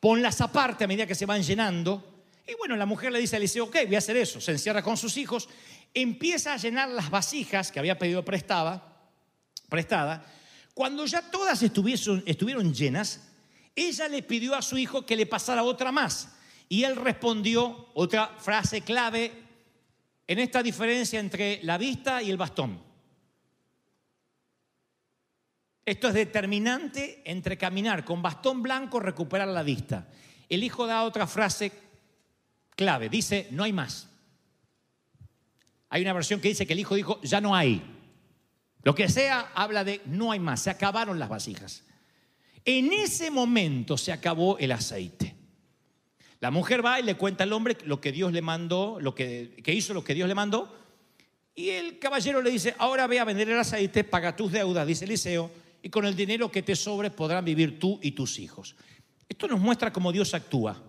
ponlas 0.00 0.40
aparte 0.40 0.84
a 0.84 0.86
medida 0.86 1.06
que 1.06 1.14
se 1.14 1.26
van 1.26 1.42
llenando. 1.42 2.24
Y 2.46 2.54
bueno, 2.54 2.76
la 2.76 2.86
mujer 2.86 3.12
le 3.12 3.18
dice 3.18 3.36
a 3.36 3.38
Eliseo, 3.38 3.64
ok, 3.64 3.76
voy 3.86 3.96
a 3.96 3.98
hacer 3.98 4.16
eso. 4.16 4.40
Se 4.40 4.52
encierra 4.52 4.82
con 4.82 4.96
sus 4.96 5.16
hijos 5.16 5.48
empieza 5.96 6.52
a 6.52 6.58
llenar 6.58 6.90
las 6.90 7.08
vasijas 7.08 7.72
que 7.72 7.78
había 7.78 7.98
pedido 7.98 8.22
prestada, 8.22 8.96
prestada. 9.68 10.24
Cuando 10.74 11.06
ya 11.06 11.22
todas 11.30 11.62
estuvieron, 11.62 12.74
llenas, 12.74 13.28
ella 13.74 14.06
le 14.08 14.22
pidió 14.22 14.54
a 14.54 14.60
su 14.60 14.76
hijo 14.76 15.06
que 15.06 15.16
le 15.16 15.24
pasara 15.24 15.62
otra 15.62 15.90
más. 15.90 16.36
Y 16.68 16.84
él 16.84 16.96
respondió 16.96 17.88
otra 17.94 18.28
frase 18.38 18.82
clave 18.82 19.32
en 20.26 20.38
esta 20.38 20.62
diferencia 20.62 21.18
entre 21.18 21.60
la 21.62 21.78
vista 21.78 22.22
y 22.22 22.30
el 22.30 22.36
bastón. 22.36 22.78
Esto 25.86 26.08
es 26.08 26.14
determinante 26.14 27.22
entre 27.24 27.56
caminar 27.56 28.04
con 28.04 28.20
bastón 28.20 28.60
blanco, 28.60 28.98
recuperar 28.98 29.46
la 29.46 29.62
vista. 29.62 30.08
El 30.48 30.64
hijo 30.64 30.84
da 30.84 31.04
otra 31.04 31.28
frase 31.28 31.70
clave, 32.74 33.08
dice, 33.08 33.46
no 33.52 33.62
hay 33.62 33.72
más. 33.72 34.08
Hay 35.88 36.02
una 36.02 36.12
versión 36.12 36.40
que 36.40 36.48
dice 36.48 36.66
que 36.66 36.72
el 36.72 36.80
hijo 36.80 36.96
dijo, 36.96 37.20
ya 37.22 37.40
no 37.40 37.54
hay. 37.54 37.80
Lo 38.82 38.96
que 38.96 39.08
sea 39.08 39.52
habla 39.54 39.84
de 39.84 40.00
no 40.06 40.32
hay 40.32 40.40
más, 40.40 40.62
se 40.62 40.70
acabaron 40.70 41.20
las 41.20 41.28
vasijas. 41.28 41.84
En 42.64 42.92
ese 42.92 43.30
momento 43.30 43.96
se 43.96 44.10
acabó 44.10 44.58
el 44.58 44.72
aceite. 44.72 45.36
La 46.40 46.50
mujer 46.50 46.84
va 46.84 46.98
y 46.98 47.04
le 47.04 47.14
cuenta 47.14 47.44
al 47.44 47.52
hombre 47.52 47.78
lo 47.84 48.00
que 48.00 48.10
Dios 48.10 48.32
le 48.32 48.42
mandó, 48.42 48.98
lo 49.00 49.14
que, 49.14 49.54
que 49.62 49.72
hizo 49.72 49.94
lo 49.94 50.02
que 50.02 50.14
Dios 50.14 50.26
le 50.26 50.34
mandó. 50.34 50.76
Y 51.54 51.70
el 51.70 52.00
caballero 52.00 52.42
le 52.42 52.50
dice, 52.50 52.74
ahora 52.78 53.06
ve 53.06 53.20
a 53.20 53.24
vender 53.24 53.48
el 53.48 53.58
aceite, 53.58 54.02
paga 54.02 54.34
tus 54.34 54.50
deudas, 54.50 54.84
dice 54.84 55.04
Eliseo, 55.04 55.50
y 55.86 55.88
con 55.88 56.04
el 56.04 56.16
dinero 56.16 56.50
que 56.50 56.64
te 56.64 56.74
sobre 56.74 57.12
podrán 57.12 57.44
vivir 57.44 57.78
tú 57.78 58.00
y 58.02 58.10
tus 58.10 58.40
hijos. 58.40 58.74
Esto 59.28 59.46
nos 59.46 59.60
muestra 59.60 59.92
cómo 59.92 60.10
Dios 60.10 60.34
actúa. 60.34 60.82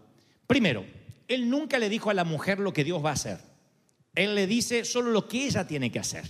Primero, 0.47 0.83
Él 1.27 1.47
nunca 1.47 1.77
le 1.77 1.87
dijo 1.87 2.09
a 2.09 2.15
la 2.15 2.23
mujer 2.23 2.57
lo 2.57 2.73
que 2.73 2.83
Dios 2.83 3.05
va 3.05 3.11
a 3.11 3.13
hacer. 3.13 3.37
Él 4.15 4.33
le 4.33 4.47
dice 4.47 4.83
solo 4.85 5.11
lo 5.11 5.27
que 5.27 5.45
ella 5.45 5.67
tiene 5.67 5.91
que 5.91 5.99
hacer. 5.99 6.27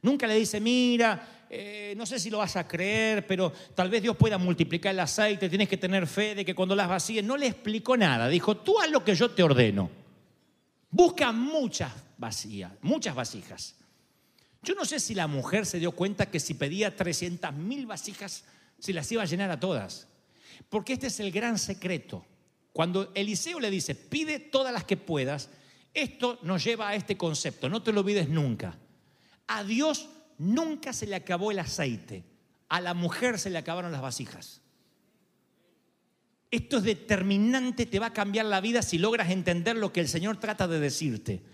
Nunca 0.00 0.26
le 0.26 0.36
dice, 0.36 0.58
mira, 0.58 1.44
eh, 1.50 1.92
no 1.98 2.06
sé 2.06 2.18
si 2.18 2.30
lo 2.30 2.38
vas 2.38 2.56
a 2.56 2.66
creer, 2.66 3.26
pero 3.26 3.52
tal 3.74 3.90
vez 3.90 4.00
Dios 4.00 4.16
pueda 4.16 4.38
multiplicar 4.38 4.94
el 4.94 5.00
aceite, 5.00 5.50
tienes 5.50 5.68
que 5.68 5.76
tener 5.76 6.06
fe 6.06 6.34
de 6.34 6.46
que 6.46 6.54
cuando 6.54 6.74
las 6.74 6.88
vacíes, 6.88 7.22
no 7.22 7.36
le 7.36 7.48
explicó 7.48 7.94
nada, 7.94 8.26
dijo, 8.28 8.56
tú 8.56 8.80
haz 8.80 8.90
lo 8.90 9.04
que 9.04 9.14
yo 9.14 9.32
te 9.32 9.42
ordeno. 9.42 9.90
Busca 10.90 11.30
muchas 11.30 11.92
vacías, 12.16 12.72
muchas 12.80 13.14
vasijas. 13.14 13.74
Yo 14.66 14.74
no 14.74 14.84
sé 14.84 14.98
si 14.98 15.14
la 15.14 15.28
mujer 15.28 15.64
se 15.64 15.78
dio 15.78 15.92
cuenta 15.92 16.28
que 16.28 16.40
si 16.40 16.54
pedía 16.54 16.96
300 16.96 17.54
mil 17.54 17.86
vasijas, 17.86 18.42
se 18.80 18.92
las 18.92 19.10
iba 19.12 19.22
a 19.22 19.26
llenar 19.26 19.48
a 19.52 19.60
todas. 19.60 20.08
Porque 20.68 20.94
este 20.94 21.06
es 21.06 21.20
el 21.20 21.30
gran 21.30 21.56
secreto. 21.56 22.26
Cuando 22.72 23.12
Eliseo 23.14 23.60
le 23.60 23.70
dice, 23.70 23.94
pide 23.94 24.40
todas 24.40 24.72
las 24.72 24.82
que 24.82 24.96
puedas, 24.96 25.50
esto 25.94 26.40
nos 26.42 26.64
lleva 26.64 26.88
a 26.88 26.96
este 26.96 27.16
concepto, 27.16 27.68
no 27.68 27.80
te 27.80 27.92
lo 27.92 28.00
olvides 28.00 28.28
nunca. 28.28 28.76
A 29.46 29.62
Dios 29.62 30.08
nunca 30.36 30.92
se 30.92 31.06
le 31.06 31.14
acabó 31.14 31.52
el 31.52 31.60
aceite, 31.60 32.24
a 32.68 32.80
la 32.80 32.92
mujer 32.92 33.38
se 33.38 33.50
le 33.50 33.58
acabaron 33.58 33.92
las 33.92 34.02
vasijas. 34.02 34.62
Esto 36.50 36.78
es 36.78 36.82
determinante, 36.82 37.86
te 37.86 38.00
va 38.00 38.06
a 38.06 38.12
cambiar 38.12 38.46
la 38.46 38.60
vida 38.60 38.82
si 38.82 38.98
logras 38.98 39.30
entender 39.30 39.76
lo 39.76 39.92
que 39.92 40.00
el 40.00 40.08
Señor 40.08 40.40
trata 40.40 40.66
de 40.66 40.80
decirte. 40.80 41.44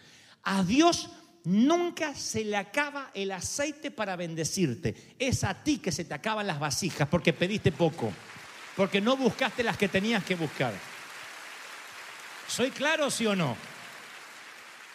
A 0.42 0.64
Dios 0.64 1.10
nunca 1.44 2.14
se 2.14 2.44
le 2.44 2.56
acaba 2.56 3.10
el 3.14 3.32
aceite 3.32 3.90
para 3.90 4.16
bendecirte. 4.16 5.14
Es 5.18 5.44
a 5.44 5.62
ti 5.62 5.78
que 5.78 5.92
se 5.92 6.04
te 6.04 6.14
acaban 6.14 6.46
las 6.46 6.60
vasijas 6.60 7.08
porque 7.08 7.32
pediste 7.32 7.72
poco, 7.72 8.12
porque 8.76 9.00
no 9.00 9.16
buscaste 9.16 9.62
las 9.62 9.76
que 9.76 9.88
tenías 9.88 10.24
que 10.24 10.34
buscar. 10.34 10.72
¿Soy 12.48 12.70
claro, 12.70 13.10
sí 13.10 13.26
o 13.26 13.34
no? 13.34 13.56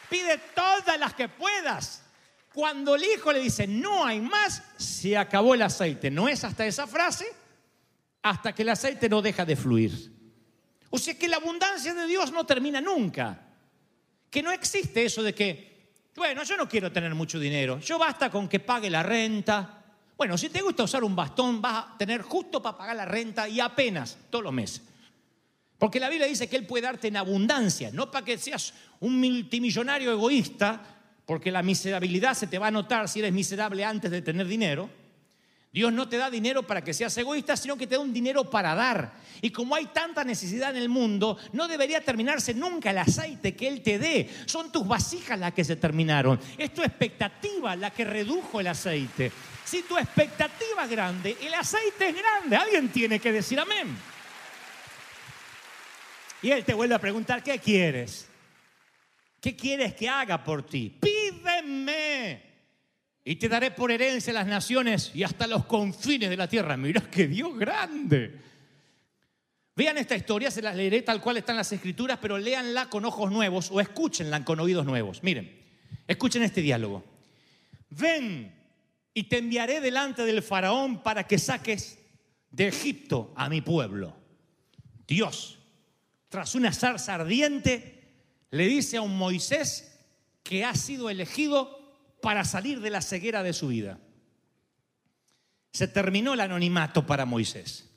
Pide 0.10 0.38
todas 0.56 1.00
las 1.00 1.14
que 1.14 1.28
puedas. 1.28 2.04
Cuando 2.54 2.96
el 2.96 3.04
hijo 3.04 3.32
le 3.32 3.40
dice, 3.40 3.68
no 3.68 4.06
hay 4.06 4.20
más, 4.20 4.64
se 4.78 5.18
acabó 5.18 5.54
el 5.54 5.62
aceite. 5.62 6.10
No 6.10 6.28
es 6.28 6.44
hasta 6.44 6.66
esa 6.66 6.88
frase, 6.88 7.28
hasta 8.24 8.54
que 8.54 8.64
el 8.64 8.70
aceite 8.70 9.10
no 9.10 9.22
deja 9.22 9.46
de 9.46 9.56
fluir. 9.56 10.12
O 10.90 10.98
sea 10.98 11.18
que 11.18 11.28
la 11.28 11.38
abundancia 11.38 11.94
de 11.94 12.08
Dios 12.08 12.32
no 12.32 12.46
termina 12.46 12.82
nunca. 12.82 13.44
Que 14.30 14.42
no 14.42 14.52
existe 14.52 15.06
eso 15.06 15.22
de 15.22 15.36
que, 15.36 15.77
bueno, 16.18 16.44
yo 16.44 16.58
no 16.58 16.68
quiero 16.68 16.92
tener 16.92 17.14
mucho 17.14 17.40
dinero, 17.40 17.80
yo 17.80 18.00
basta 18.00 18.32
con 18.32 18.50
que 18.50 18.60
pague 18.60 18.90
la 18.90 19.04
renta. 19.04 19.84
Bueno, 20.18 20.36
si 20.36 20.50
te 20.50 20.64
gusta 20.64 20.84
usar 20.84 21.04
un 21.04 21.16
bastón, 21.16 21.62
vas 21.62 21.86
a 21.86 21.98
tener 21.98 22.24
justo 22.24 22.60
para 22.60 22.76
pagar 22.76 22.96
la 22.96 23.06
renta 23.06 23.48
y 23.48 23.60
apenas 23.60 24.18
todos 24.32 24.44
los 24.44 24.52
meses. 24.52 24.82
Porque 25.78 26.00
la 26.00 26.10
Biblia 26.10 26.28
dice 26.28 26.50
que 26.50 26.56
Él 26.56 26.66
puede 26.66 26.86
darte 26.86 27.10
en 27.10 27.18
abundancia, 27.18 27.92
no 27.94 28.10
para 28.10 28.26
que 28.26 28.40
seas 28.40 28.74
un 29.00 29.20
multimillonario 29.20 30.12
egoísta, 30.12 30.82
porque 31.24 31.52
la 31.52 31.62
miserabilidad 31.62 32.34
se 32.34 32.48
te 32.48 32.58
va 32.58 32.68
a 32.68 32.72
notar 32.72 33.08
si 33.08 33.20
eres 33.20 33.32
miserable 33.32 33.86
antes 33.86 34.10
de 34.10 34.24
tener 34.24 34.48
dinero. 34.48 34.90
Dios 35.78 35.94
no 35.94 36.10
te 36.10 36.18
da 36.18 36.32
dinero 36.32 36.64
para 36.64 36.84
que 36.84 36.92
seas 36.92 37.16
egoísta, 37.20 37.56
sino 37.56 37.78
que 37.78 37.86
te 37.86 37.94
da 37.94 38.02
un 38.02 38.12
dinero 38.12 38.50
para 38.50 38.74
dar. 38.74 39.14
Y 39.42 39.52
como 39.52 39.76
hay 39.76 39.86
tanta 39.86 40.24
necesidad 40.24 40.72
en 40.72 40.82
el 40.82 40.90
mundo, 40.90 41.38
no 41.54 41.68
debería 41.68 42.02
terminarse 42.02 42.56
nunca 42.56 42.90
el 42.90 42.98
aceite 42.98 43.56
que 43.56 43.68
Él 43.68 43.84
te 43.84 44.00
dé. 44.00 44.28
Son 44.48 44.72
tus 44.72 44.88
vasijas 44.88 45.38
las 45.38 45.54
que 45.54 45.64
se 45.64 45.76
terminaron. 45.76 46.40
Es 46.58 46.74
tu 46.74 46.82
expectativa 46.82 47.76
la 47.76 47.92
que 47.92 48.06
redujo 48.06 48.60
el 48.60 48.66
aceite. 48.66 49.32
Si 49.64 49.84
tu 49.84 49.96
expectativa 50.00 50.86
es 50.86 50.90
grande, 50.90 51.38
el 51.44 51.54
aceite 51.54 52.10
es 52.10 52.16
grande. 52.16 52.56
Alguien 52.56 52.90
tiene 52.90 53.20
que 53.20 53.32
decir 53.32 53.60
amén. 53.60 53.96
Y 56.42 56.50
Él 56.50 56.66
te 56.66 56.74
vuelve 56.74 56.96
a 56.96 57.00
preguntar, 57.00 57.44
¿qué 57.44 57.60
quieres? 57.60 58.28
¿Qué 59.40 59.56
quieres 59.56 59.94
que 59.94 60.10
haga 60.10 60.44
por 60.44 60.66
ti? 60.66 60.98
Pídeme. 61.00 62.47
Y 63.30 63.36
te 63.36 63.50
daré 63.50 63.72
por 63.72 63.92
herencia 63.92 64.32
las 64.32 64.48
naciones 64.48 65.12
y 65.14 65.22
hasta 65.22 65.48
los 65.48 65.66
confines 65.66 66.30
de 66.30 66.38
la 66.38 66.48
tierra. 66.48 66.78
Mirá 66.78 67.02
qué 67.12 67.28
Dios 67.28 67.60
grande. 67.60 68.40
Vean 69.76 69.98
esta 69.98 70.16
historia, 70.16 70.50
se 70.50 70.62
las 70.62 70.78
leeré 70.78 71.02
tal 71.02 71.20
cual 71.20 71.36
están 71.36 71.58
las 71.58 71.70
escrituras, 71.74 72.20
pero 72.22 72.38
léanla 72.38 72.90
con 72.90 73.04
ojos 73.04 73.30
nuevos 73.30 73.70
o 73.70 73.82
escúchenla 73.82 74.46
con 74.46 74.62
oídos 74.62 74.86
nuevos. 74.86 75.24
Miren, 75.24 75.62
escuchen 76.08 76.42
este 76.42 76.62
diálogo. 76.62 77.04
Ven 77.90 78.56
y 79.14 79.24
te 79.24 79.40
enviaré 79.40 79.82
delante 79.82 80.24
del 80.24 80.42
faraón 80.42 81.04
para 81.04 81.28
que 81.28 81.38
saques 81.38 82.00
de 82.50 82.70
Egipto 82.70 83.34
a 83.36 83.50
mi 83.50 83.60
pueblo. 83.60 84.16
Dios, 85.06 85.60
tras 86.30 86.56
una 86.56 86.72
zarza 86.72 87.16
ardiente, 87.16 88.06
le 88.52 88.68
dice 88.68 88.96
a 88.96 89.02
un 89.02 89.18
Moisés 89.18 90.00
que 90.44 90.64
ha 90.64 90.76
sido 90.76 91.10
elegido 91.10 91.77
para 92.22 92.44
salir 92.44 92.82
de 92.82 92.90
la 92.90 93.02
ceguera 93.02 93.44
de 93.44 93.54
su 93.54 93.68
vida. 93.68 94.00
Se 95.72 95.88
terminó 95.88 96.34
el 96.34 96.42
anonimato 96.42 97.06
para 97.06 97.26
Moisés. 97.26 97.90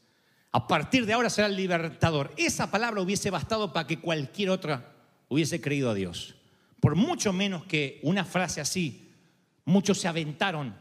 A 0.53 0.67
partir 0.67 1.07
de 1.07 1.13
ahora 1.13 1.31
será 1.31 1.47
el 1.47 1.57
libertador. 1.57 2.33
Esa 2.37 2.71
palabra 2.71 3.01
hubiese 3.01 3.31
bastado 3.31 3.73
para 3.73 3.87
que 3.87 4.01
cualquier 4.01 4.51
otra 4.51 4.93
hubiese 5.29 5.61
creído 5.61 5.91
a 5.91 5.95
Dios. 5.95 6.35
Por 6.81 6.97
mucho 6.97 7.33
menos 7.33 7.65
que 7.65 8.01
una 8.03 8.25
frase 8.25 8.61
así, 8.61 9.13
muchos 9.65 9.99
se 9.99 10.09
aventaron 10.09 10.75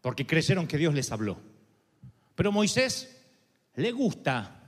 porque 0.00 0.26
creyeron 0.26 0.66
que 0.66 0.76
Dios 0.76 0.94
les 0.94 1.10
habló. 1.10 1.38
Pero 2.34 2.52
Moisés 2.52 3.22
le 3.74 3.92
gusta 3.92 4.60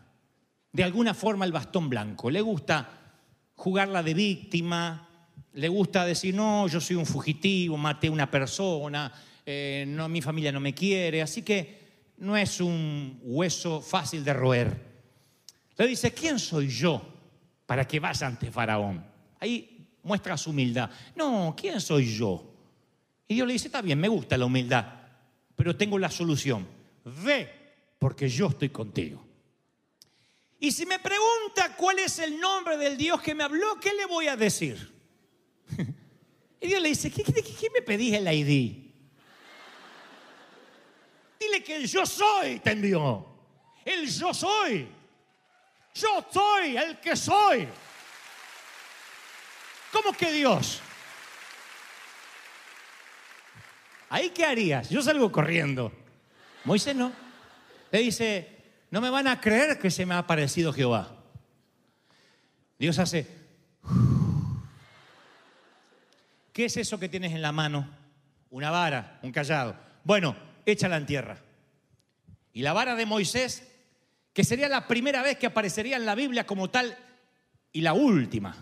de 0.72 0.84
alguna 0.84 1.14
forma 1.14 1.44
el 1.44 1.52
bastón 1.52 1.88
blanco, 1.88 2.30
le 2.30 2.40
gusta 2.40 2.88
jugarla 3.54 4.02
de 4.02 4.14
víctima, 4.14 5.05
le 5.56 5.68
gusta 5.68 6.04
decir, 6.04 6.34
no, 6.34 6.68
yo 6.68 6.80
soy 6.82 6.96
un 6.96 7.06
fugitivo, 7.06 7.78
maté 7.78 8.08
a 8.08 8.10
una 8.10 8.30
persona, 8.30 9.10
eh, 9.44 9.86
no, 9.88 10.06
mi 10.06 10.20
familia 10.20 10.52
no 10.52 10.60
me 10.60 10.74
quiere, 10.74 11.22
así 11.22 11.42
que 11.42 11.86
no 12.18 12.36
es 12.36 12.60
un 12.60 13.18
hueso 13.22 13.80
fácil 13.80 14.22
de 14.22 14.34
roer. 14.34 14.78
Le 15.78 15.86
dice, 15.86 16.12
¿quién 16.12 16.38
soy 16.38 16.68
yo 16.68 17.00
para 17.64 17.88
que 17.88 17.98
vaya 17.98 18.26
ante 18.26 18.50
Faraón? 18.50 19.02
Ahí 19.40 19.88
muestra 20.02 20.36
su 20.36 20.50
humildad. 20.50 20.90
No, 21.14 21.54
¿quién 21.58 21.80
soy 21.80 22.14
yo? 22.14 22.52
Y 23.26 23.34
Dios 23.34 23.46
le 23.46 23.54
dice, 23.54 23.68
está 23.68 23.80
bien, 23.80 23.98
me 23.98 24.08
gusta 24.08 24.36
la 24.36 24.44
humildad, 24.44 24.84
pero 25.54 25.74
tengo 25.74 25.98
la 25.98 26.10
solución. 26.10 26.66
Ve, 27.24 27.50
porque 27.98 28.28
yo 28.28 28.48
estoy 28.48 28.68
contigo. 28.68 29.24
Y 30.60 30.70
si 30.70 30.84
me 30.84 30.98
pregunta 30.98 31.74
cuál 31.78 31.98
es 32.00 32.18
el 32.18 32.38
nombre 32.38 32.76
del 32.76 32.98
Dios 32.98 33.22
que 33.22 33.34
me 33.34 33.44
habló, 33.44 33.80
¿qué 33.80 33.94
le 33.94 34.04
voy 34.04 34.28
a 34.28 34.36
decir? 34.36 34.95
Y 36.58 36.68
Dios 36.68 36.80
le 36.80 36.88
dice, 36.88 37.10
¿qué, 37.10 37.70
me 37.72 37.82
pedís 37.82 38.14
el 38.14 38.26
ID? 38.26 38.76
Dile 41.38 41.62
que 41.62 41.76
el 41.76 41.86
yo 41.86 42.06
soy 42.06 42.60
te 42.60 42.72
envió. 42.72 43.26
El 43.84 44.08
yo 44.10 44.32
soy. 44.32 44.88
Yo 45.94 46.26
soy 46.32 46.76
el 46.76 46.98
que 46.98 47.14
soy. 47.14 47.68
¿Cómo 49.92 50.12
que 50.12 50.32
Dios? 50.32 50.80
¿Ahí 54.08 54.30
qué 54.30 54.44
harías? 54.44 54.88
Yo 54.88 55.02
salgo 55.02 55.30
corriendo. 55.30 55.92
Moisés 56.64 56.96
no. 56.96 57.12
Le 57.90 57.98
dice, 58.00 58.64
no 58.90 59.00
me 59.00 59.10
van 59.10 59.28
a 59.28 59.40
creer 59.40 59.78
que 59.78 59.90
se 59.90 60.04
me 60.04 60.14
ha 60.14 60.18
aparecido 60.18 60.72
Jehová. 60.72 61.16
Dios 62.78 62.98
hace, 62.98 63.26
¿qué 66.56 66.64
es 66.64 66.78
eso 66.78 66.98
que 66.98 67.10
tienes 67.10 67.34
en 67.34 67.42
la 67.42 67.52
mano? 67.52 67.86
Una 68.48 68.70
vara, 68.70 69.18
un 69.22 69.30
callado. 69.30 69.76
Bueno, 70.04 70.34
échala 70.64 70.96
en 70.96 71.04
tierra. 71.04 71.36
Y 72.54 72.62
la 72.62 72.72
vara 72.72 72.94
de 72.94 73.04
Moisés, 73.04 73.70
que 74.32 74.42
sería 74.42 74.66
la 74.66 74.88
primera 74.88 75.20
vez 75.20 75.36
que 75.36 75.44
aparecería 75.44 75.98
en 75.98 76.06
la 76.06 76.14
Biblia 76.14 76.46
como 76.46 76.70
tal 76.70 76.96
y 77.72 77.82
la 77.82 77.92
última. 77.92 78.56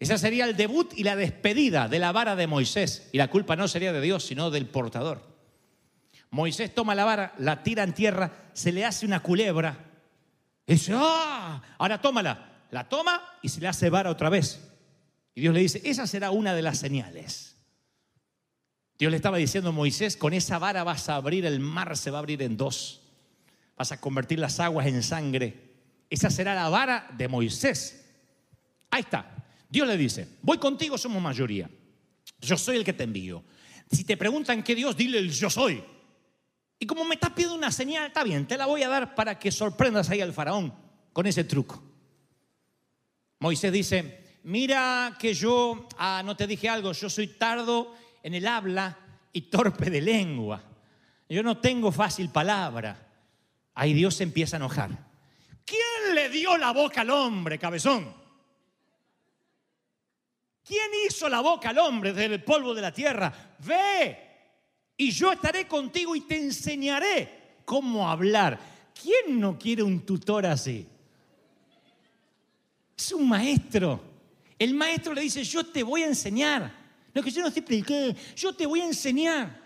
Esa 0.00 0.16
sería 0.16 0.46
el 0.46 0.56
debut 0.56 0.94
y 0.96 1.04
la 1.04 1.14
despedida 1.14 1.88
de 1.88 1.98
la 1.98 2.10
vara 2.10 2.36
de 2.36 2.46
Moisés. 2.46 3.06
Y 3.12 3.18
la 3.18 3.28
culpa 3.28 3.54
no 3.54 3.68
sería 3.68 3.92
de 3.92 4.00
Dios, 4.00 4.24
sino 4.24 4.50
del 4.50 4.64
portador. 4.64 5.20
Moisés 6.30 6.74
toma 6.74 6.94
la 6.94 7.04
vara, 7.04 7.34
la 7.36 7.62
tira 7.62 7.82
en 7.82 7.92
tierra, 7.92 8.32
se 8.54 8.72
le 8.72 8.86
hace 8.86 9.04
una 9.04 9.20
culebra. 9.20 9.76
Y 10.66 10.72
dice, 10.72 10.94
¡ah! 10.96 11.60
Ahora 11.76 12.00
tómala. 12.00 12.64
La 12.70 12.88
toma 12.88 13.22
y 13.42 13.50
se 13.50 13.60
le 13.60 13.68
hace 13.68 13.90
vara 13.90 14.08
otra 14.08 14.30
vez. 14.30 14.71
Y 15.34 15.40
Dios 15.40 15.54
le 15.54 15.60
dice, 15.60 15.80
esa 15.84 16.06
será 16.06 16.30
una 16.30 16.54
de 16.54 16.62
las 16.62 16.78
señales. 16.78 17.56
Dios 18.98 19.10
le 19.10 19.16
estaba 19.16 19.38
diciendo 19.38 19.70
a 19.70 19.72
Moisés, 19.72 20.16
con 20.16 20.32
esa 20.32 20.58
vara 20.58 20.84
vas 20.84 21.08
a 21.08 21.16
abrir 21.16 21.44
el 21.46 21.60
mar, 21.60 21.96
se 21.96 22.10
va 22.10 22.18
a 22.18 22.20
abrir 22.20 22.42
en 22.42 22.56
dos. 22.56 23.00
Vas 23.76 23.92
a 23.92 24.00
convertir 24.00 24.38
las 24.38 24.60
aguas 24.60 24.86
en 24.86 25.02
sangre. 25.02 25.72
Esa 26.10 26.30
será 26.30 26.54
la 26.54 26.68
vara 26.68 27.08
de 27.16 27.26
Moisés. 27.26 28.04
Ahí 28.90 29.00
está. 29.00 29.34
Dios 29.68 29.88
le 29.88 29.96
dice, 29.96 30.28
voy 30.42 30.58
contigo, 30.58 30.98
somos 30.98 31.22
mayoría. 31.22 31.70
Yo 32.40 32.56
soy 32.58 32.76
el 32.76 32.84
que 32.84 32.92
te 32.92 33.04
envío. 33.04 33.42
Si 33.90 34.04
te 34.04 34.16
preguntan 34.16 34.62
qué 34.62 34.74
Dios, 34.74 34.96
dile 34.96 35.18
el 35.18 35.32
yo 35.32 35.48
soy. 35.48 35.82
Y 36.78 36.86
como 36.86 37.04
me 37.04 37.14
estás 37.14 37.30
pidiendo 37.30 37.54
una 37.54 37.72
señal, 37.72 38.08
está 38.08 38.24
bien, 38.24 38.46
te 38.46 38.56
la 38.56 38.66
voy 38.66 38.82
a 38.82 38.88
dar 38.88 39.14
para 39.14 39.38
que 39.38 39.50
sorprendas 39.50 40.10
ahí 40.10 40.20
al 40.20 40.32
faraón 40.32 40.74
con 41.12 41.26
ese 41.26 41.44
truco. 41.44 41.82
Moisés 43.38 43.72
dice, 43.72 44.21
mira 44.44 45.16
que 45.18 45.34
yo, 45.34 45.88
ah, 45.98 46.22
no 46.24 46.36
te 46.36 46.46
dije 46.46 46.68
algo, 46.68 46.92
yo 46.92 47.08
soy 47.08 47.28
tardo 47.28 47.94
en 48.22 48.34
el 48.34 48.46
habla 48.46 48.96
y 49.32 49.42
torpe 49.42 49.90
de 49.90 50.00
lengua. 50.00 50.62
Yo 51.28 51.42
no 51.42 51.58
tengo 51.58 51.90
fácil 51.90 52.30
palabra. 52.30 53.08
Ahí 53.74 53.94
Dios 53.94 54.16
se 54.16 54.24
empieza 54.24 54.56
a 54.56 54.58
enojar. 54.58 54.90
¿Quién 55.64 56.14
le 56.14 56.28
dio 56.28 56.56
la 56.58 56.72
boca 56.72 57.00
al 57.00 57.10
hombre, 57.10 57.58
cabezón? 57.58 58.14
¿Quién 60.64 60.90
hizo 61.06 61.28
la 61.28 61.40
boca 61.40 61.70
al 61.70 61.78
hombre 61.78 62.12
desde 62.12 62.34
el 62.34 62.44
polvo 62.44 62.74
de 62.74 62.82
la 62.82 62.92
tierra? 62.92 63.32
Ve, 63.58 64.32
y 64.96 65.10
yo 65.10 65.32
estaré 65.32 65.66
contigo 65.66 66.14
y 66.14 66.22
te 66.22 66.36
enseñaré 66.36 67.62
cómo 67.64 68.08
hablar. 68.08 68.58
¿Quién 69.00 69.40
no 69.40 69.58
quiere 69.58 69.82
un 69.82 70.04
tutor 70.04 70.46
así? 70.46 70.86
Es 72.96 73.12
un 73.12 73.28
maestro. 73.28 74.11
El 74.62 74.74
maestro 74.74 75.12
le 75.12 75.22
dice, 75.22 75.42
yo 75.42 75.66
te 75.66 75.82
voy 75.82 76.04
a 76.04 76.06
enseñar. 76.06 76.70
No 77.12 77.20
que 77.20 77.32
yo 77.32 77.42
no 77.42 77.50
sé 77.50 77.62
predicar, 77.62 78.14
yo 78.36 78.54
te 78.54 78.64
voy 78.64 78.80
a 78.80 78.84
enseñar. 78.84 79.60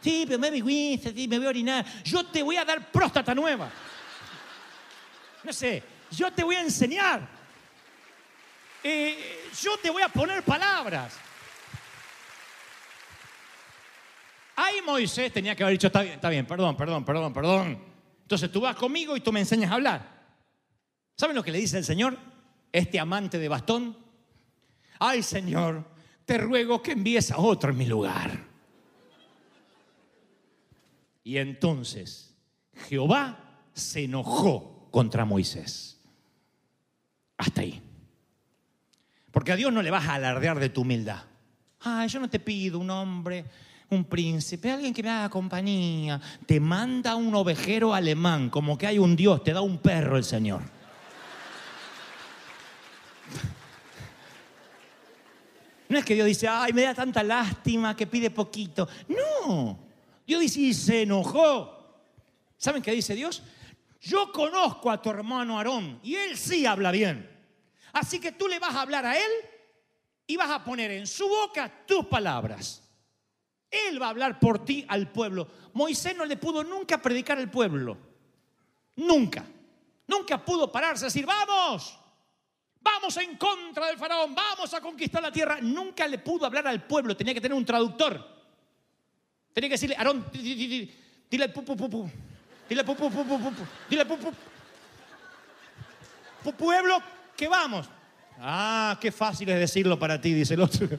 Sí, 0.00 0.24
pero 0.26 0.38
me 0.38 0.50
vergüenza, 0.50 1.10
sí, 1.14 1.28
me 1.28 1.36
voy 1.36 1.46
a 1.46 1.50
orinar. 1.50 1.84
Yo 2.04 2.24
te 2.24 2.42
voy 2.42 2.56
a 2.56 2.64
dar 2.64 2.90
próstata 2.90 3.34
nueva. 3.34 3.70
No 5.44 5.52
sé, 5.52 5.82
yo 6.10 6.32
te 6.32 6.42
voy 6.42 6.54
a 6.54 6.62
enseñar. 6.62 7.28
eh, 8.82 9.50
yo 9.60 9.76
te 9.76 9.90
voy 9.90 10.02
a 10.02 10.08
poner 10.08 10.42
palabras. 10.42 11.14
Ahí 14.56 14.80
Moisés 14.86 15.30
tenía 15.34 15.54
que 15.54 15.64
haber 15.64 15.74
dicho, 15.74 15.88
está 15.88 16.00
bien, 16.00 16.14
está 16.14 16.30
bien, 16.30 16.46
perdón, 16.46 16.78
perdón, 16.78 17.04
perdón, 17.04 17.34
perdón. 17.34 17.84
Entonces 18.22 18.50
tú 18.50 18.62
vas 18.62 18.74
conmigo 18.74 19.14
y 19.18 19.20
tú 19.20 19.32
me 19.32 19.40
enseñas 19.40 19.70
a 19.70 19.74
hablar. 19.74 20.00
¿Saben 21.14 21.36
lo 21.36 21.42
que 21.42 21.52
le 21.52 21.58
dice 21.58 21.76
el 21.76 21.84
Señor? 21.84 22.37
Este 22.72 22.98
amante 22.98 23.38
de 23.38 23.48
bastón. 23.48 23.96
Ay 24.98 25.22
Señor, 25.22 25.84
te 26.24 26.38
ruego 26.38 26.82
que 26.82 26.92
envíes 26.92 27.30
a 27.30 27.38
otro 27.38 27.70
en 27.70 27.78
mi 27.78 27.86
lugar. 27.86 28.46
Y 31.24 31.38
entonces 31.38 32.34
Jehová 32.88 33.62
se 33.72 34.04
enojó 34.04 34.88
contra 34.90 35.24
Moisés. 35.24 36.00
Hasta 37.36 37.60
ahí. 37.60 37.82
Porque 39.30 39.52
a 39.52 39.56
Dios 39.56 39.72
no 39.72 39.82
le 39.82 39.90
vas 39.90 40.06
a 40.06 40.14
alardear 40.14 40.58
de 40.58 40.70
tu 40.70 40.82
humildad. 40.82 41.22
Ay, 41.80 42.08
yo 42.08 42.18
no 42.18 42.28
te 42.28 42.40
pido 42.40 42.78
un 42.78 42.90
hombre, 42.90 43.44
un 43.90 44.04
príncipe, 44.04 44.70
alguien 44.70 44.92
que 44.92 45.02
me 45.02 45.10
haga 45.10 45.28
compañía. 45.28 46.20
Te 46.46 46.60
manda 46.60 47.14
un 47.14 47.34
ovejero 47.34 47.94
alemán, 47.94 48.50
como 48.50 48.76
que 48.76 48.86
hay 48.86 48.98
un 48.98 49.14
Dios, 49.14 49.44
te 49.44 49.52
da 49.52 49.60
un 49.60 49.78
perro 49.78 50.16
el 50.16 50.24
Señor. 50.24 50.62
No 55.88 55.98
es 55.98 56.04
que 56.04 56.14
Dios 56.14 56.26
dice, 56.26 56.46
ay, 56.48 56.72
me 56.72 56.82
da 56.82 56.94
tanta 56.94 57.22
lástima 57.22 57.96
que 57.96 58.06
pide 58.06 58.30
poquito. 58.30 58.88
No. 59.08 59.78
Dios 60.26 60.40
dice, 60.40 60.60
y 60.60 60.74
se 60.74 61.02
enojó. 61.02 61.78
¿Saben 62.56 62.82
qué 62.82 62.92
dice 62.92 63.14
Dios? 63.14 63.42
Yo 64.00 64.30
conozco 64.32 64.90
a 64.90 65.00
tu 65.00 65.10
hermano 65.10 65.56
Aarón 65.56 66.00
y 66.02 66.14
él 66.14 66.36
sí 66.36 66.66
habla 66.66 66.90
bien. 66.90 67.28
Así 67.92 68.20
que 68.20 68.32
tú 68.32 68.46
le 68.48 68.58
vas 68.58 68.74
a 68.74 68.82
hablar 68.82 69.06
a 69.06 69.16
él 69.16 69.30
y 70.26 70.36
vas 70.36 70.50
a 70.50 70.62
poner 70.62 70.90
en 70.90 71.06
su 71.06 71.26
boca 71.28 71.84
tus 71.86 72.06
palabras. 72.06 72.82
Él 73.70 74.00
va 74.00 74.06
a 74.06 74.10
hablar 74.10 74.38
por 74.38 74.64
ti 74.64 74.84
al 74.88 75.10
pueblo. 75.10 75.48
Moisés 75.72 76.16
no 76.16 76.24
le 76.24 76.36
pudo 76.36 76.62
nunca 76.64 77.00
predicar 77.00 77.38
al 77.38 77.50
pueblo. 77.50 77.96
Nunca. 78.96 79.44
Nunca 80.06 80.42
pudo 80.44 80.70
pararse 80.70 81.04
a 81.04 81.08
decir, 81.08 81.26
vamos, 81.26 81.98
vamos 82.80 83.16
en 83.18 83.36
contra 83.36 83.86
del 83.86 83.98
faraón, 83.98 84.34
vamos 84.34 84.72
a 84.74 84.80
conquistar 84.80 85.22
la 85.22 85.30
tierra. 85.32 85.58
Nunca 85.60 86.06
le 86.08 86.18
pudo 86.18 86.46
hablar 86.46 86.66
al 86.66 86.82
pueblo, 86.84 87.16
tenía 87.16 87.34
que 87.34 87.40
tener 87.40 87.56
un 87.56 87.64
traductor. 87.64 88.36
Tenía 89.52 89.68
que 89.70 89.74
decirle, 89.74 89.96
Aarón, 89.96 90.26
dile 90.32 91.44
al 91.44 91.52
pu, 91.52 91.64
pu, 91.64 91.76
pu, 91.76 91.90
pu. 91.90 92.10
Dile 92.68 92.80
al 92.82 92.86
pu, 92.86 92.94
pu, 92.96 93.10
pu, 93.10 93.24
pu, 93.26 93.38
pu, 93.38 93.50
pu. 93.52 93.66
Dile 93.88 94.02
al 94.02 94.08
pu, 94.08 94.16
pu. 94.18 94.32
Pu- 96.44 96.54
Pueblo, 96.54 97.02
que 97.36 97.48
vamos. 97.48 97.88
Ah, 98.40 98.96
qué 99.00 99.10
fácil 99.10 99.48
es 99.48 99.58
decirlo 99.58 99.98
para 99.98 100.20
ti, 100.20 100.32
dice 100.32 100.54
el 100.54 100.60
otro. 100.60 100.86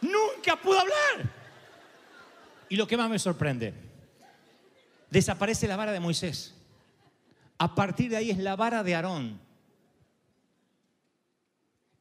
Nunca 0.00 0.56
pudo 0.56 0.78
hablar. 0.80 1.30
Y 2.68 2.76
lo 2.76 2.86
que 2.86 2.96
más 2.96 3.10
me 3.10 3.18
sorprende, 3.18 3.74
desaparece 5.10 5.68
la 5.68 5.76
vara 5.76 5.92
de 5.92 6.00
Moisés. 6.00 6.53
A 7.58 7.74
partir 7.74 8.10
de 8.10 8.16
ahí 8.16 8.30
es 8.30 8.38
la 8.38 8.56
vara 8.56 8.82
de 8.82 8.94
Aarón. 8.94 9.44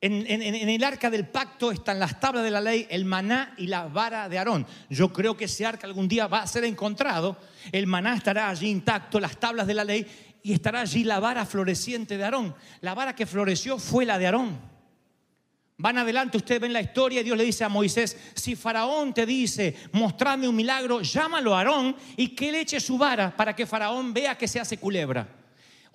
En, 0.06 0.28
el 0.28 0.84
arca 0.84 1.10
del 1.10 1.30
pacto 1.30 1.72
están 1.72 1.98
las 1.98 2.20
tablas 2.20 2.44
de 2.44 2.52
la 2.52 2.60
ley, 2.60 2.86
el 2.90 3.06
maná 3.06 3.54
y 3.58 3.68
la 3.68 3.88
vara 3.88 4.28
de 4.28 4.38
Aarón. 4.38 4.68
Yo 4.90 5.14
creo 5.14 5.38
que 5.38 5.46
ese 5.46 5.66
arca 5.66 5.88
algún 5.88 6.10
día 6.10 6.28
va 6.28 6.42
a 6.42 6.48
ser 6.48 6.66
encontrado. 6.66 7.38
El 7.72 7.88
maná 7.88 8.14
estará 8.14 8.50
allí 8.50 8.70
intacto, 8.70 9.18
las 9.22 9.40
tablas 9.40 9.66
de 9.66 9.74
la 9.74 9.86
ley, 9.86 10.06
y 10.44 10.52
estará 10.52 10.82
allí 10.82 11.06
la 11.06 11.22
vara 11.22 11.46
floreciente 11.46 12.18
de 12.18 12.26
Aarón. 12.26 12.54
La 12.82 12.94
vara 12.94 13.16
que 13.16 13.26
floreció 13.26 13.78
fue 13.80 14.06
la 14.06 14.18
de 14.18 14.26
Aarón. 14.26 14.60
Van 15.78 15.98
adelante, 15.98 16.36
ustedes 16.36 16.60
ven 16.60 16.74
la 16.74 16.82
historia 16.82 17.22
y 17.22 17.24
Dios 17.24 17.38
le 17.38 17.46
dice 17.46 17.64
a 17.64 17.70
Moisés, 17.70 18.18
si 18.36 18.58
Faraón 18.58 19.14
te 19.14 19.26
dice, 19.26 19.74
mostrame 19.94 20.50
un 20.50 20.56
milagro, 20.56 21.02
llámalo 21.02 21.56
a 21.56 21.60
Aarón 21.60 21.96
y 22.18 22.36
que 22.36 22.52
le 22.52 22.60
eche 22.60 22.82
su 22.82 22.98
vara 22.98 23.34
para 23.36 23.56
que 23.56 23.66
Faraón 23.66 24.14
vea 24.14 24.38
que 24.38 24.50
se 24.50 24.60
hace 24.60 24.78
culebra. 24.78 25.43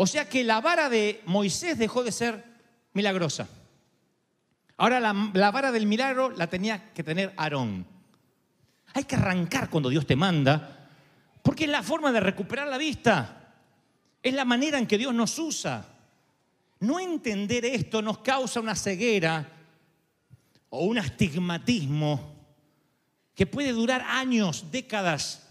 O 0.00 0.06
sea 0.06 0.28
que 0.28 0.44
la 0.44 0.60
vara 0.60 0.88
de 0.88 1.20
Moisés 1.26 1.76
dejó 1.76 2.04
de 2.04 2.12
ser 2.12 2.44
milagrosa. 2.92 3.48
Ahora 4.76 5.00
la, 5.00 5.50
vara 5.50 5.72
del 5.72 5.86
milagro 5.86 6.30
la 6.30 6.46
tenía 6.46 6.92
que 6.92 7.02
tener 7.02 7.34
Aarón. 7.36 7.84
Hay 8.94 9.02
que 9.02 9.16
arrancar 9.16 9.68
cuando 9.68 9.88
Dios 9.88 10.06
te 10.06 10.14
manda, 10.14 10.88
porque 11.42 11.64
es 11.64 11.70
la 11.70 11.82
forma 11.82 12.12
de 12.12 12.20
recuperar 12.20 12.68
la 12.68 12.78
vista. 12.78 13.56
Es 14.22 14.32
la 14.34 14.44
manera 14.44 14.78
en 14.78 14.86
que 14.86 14.98
Dios 14.98 15.12
nos 15.12 15.36
usa. 15.36 15.84
No 16.78 17.00
entender 17.00 17.64
esto 17.64 18.00
nos 18.00 18.18
causa 18.18 18.60
una 18.60 18.76
ceguera 18.76 19.50
o 20.70 20.84
un 20.84 20.98
astigmatismo 20.98 22.36
que 23.34 23.46
puede 23.46 23.72
durar 23.72 24.02
años, 24.02 24.70
décadas. 24.70 25.48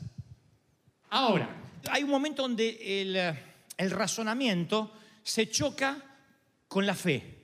Ahora, 1.10 1.50
hay 1.92 2.04
un 2.04 2.12
momento 2.12 2.44
donde 2.44 3.02
el, 3.02 3.16
eh, 3.18 3.44
el 3.78 3.92
razonamiento 3.92 4.92
se 5.24 5.50
choca 5.50 6.04
con 6.68 6.86
la 6.86 6.96
fe. 6.96 7.38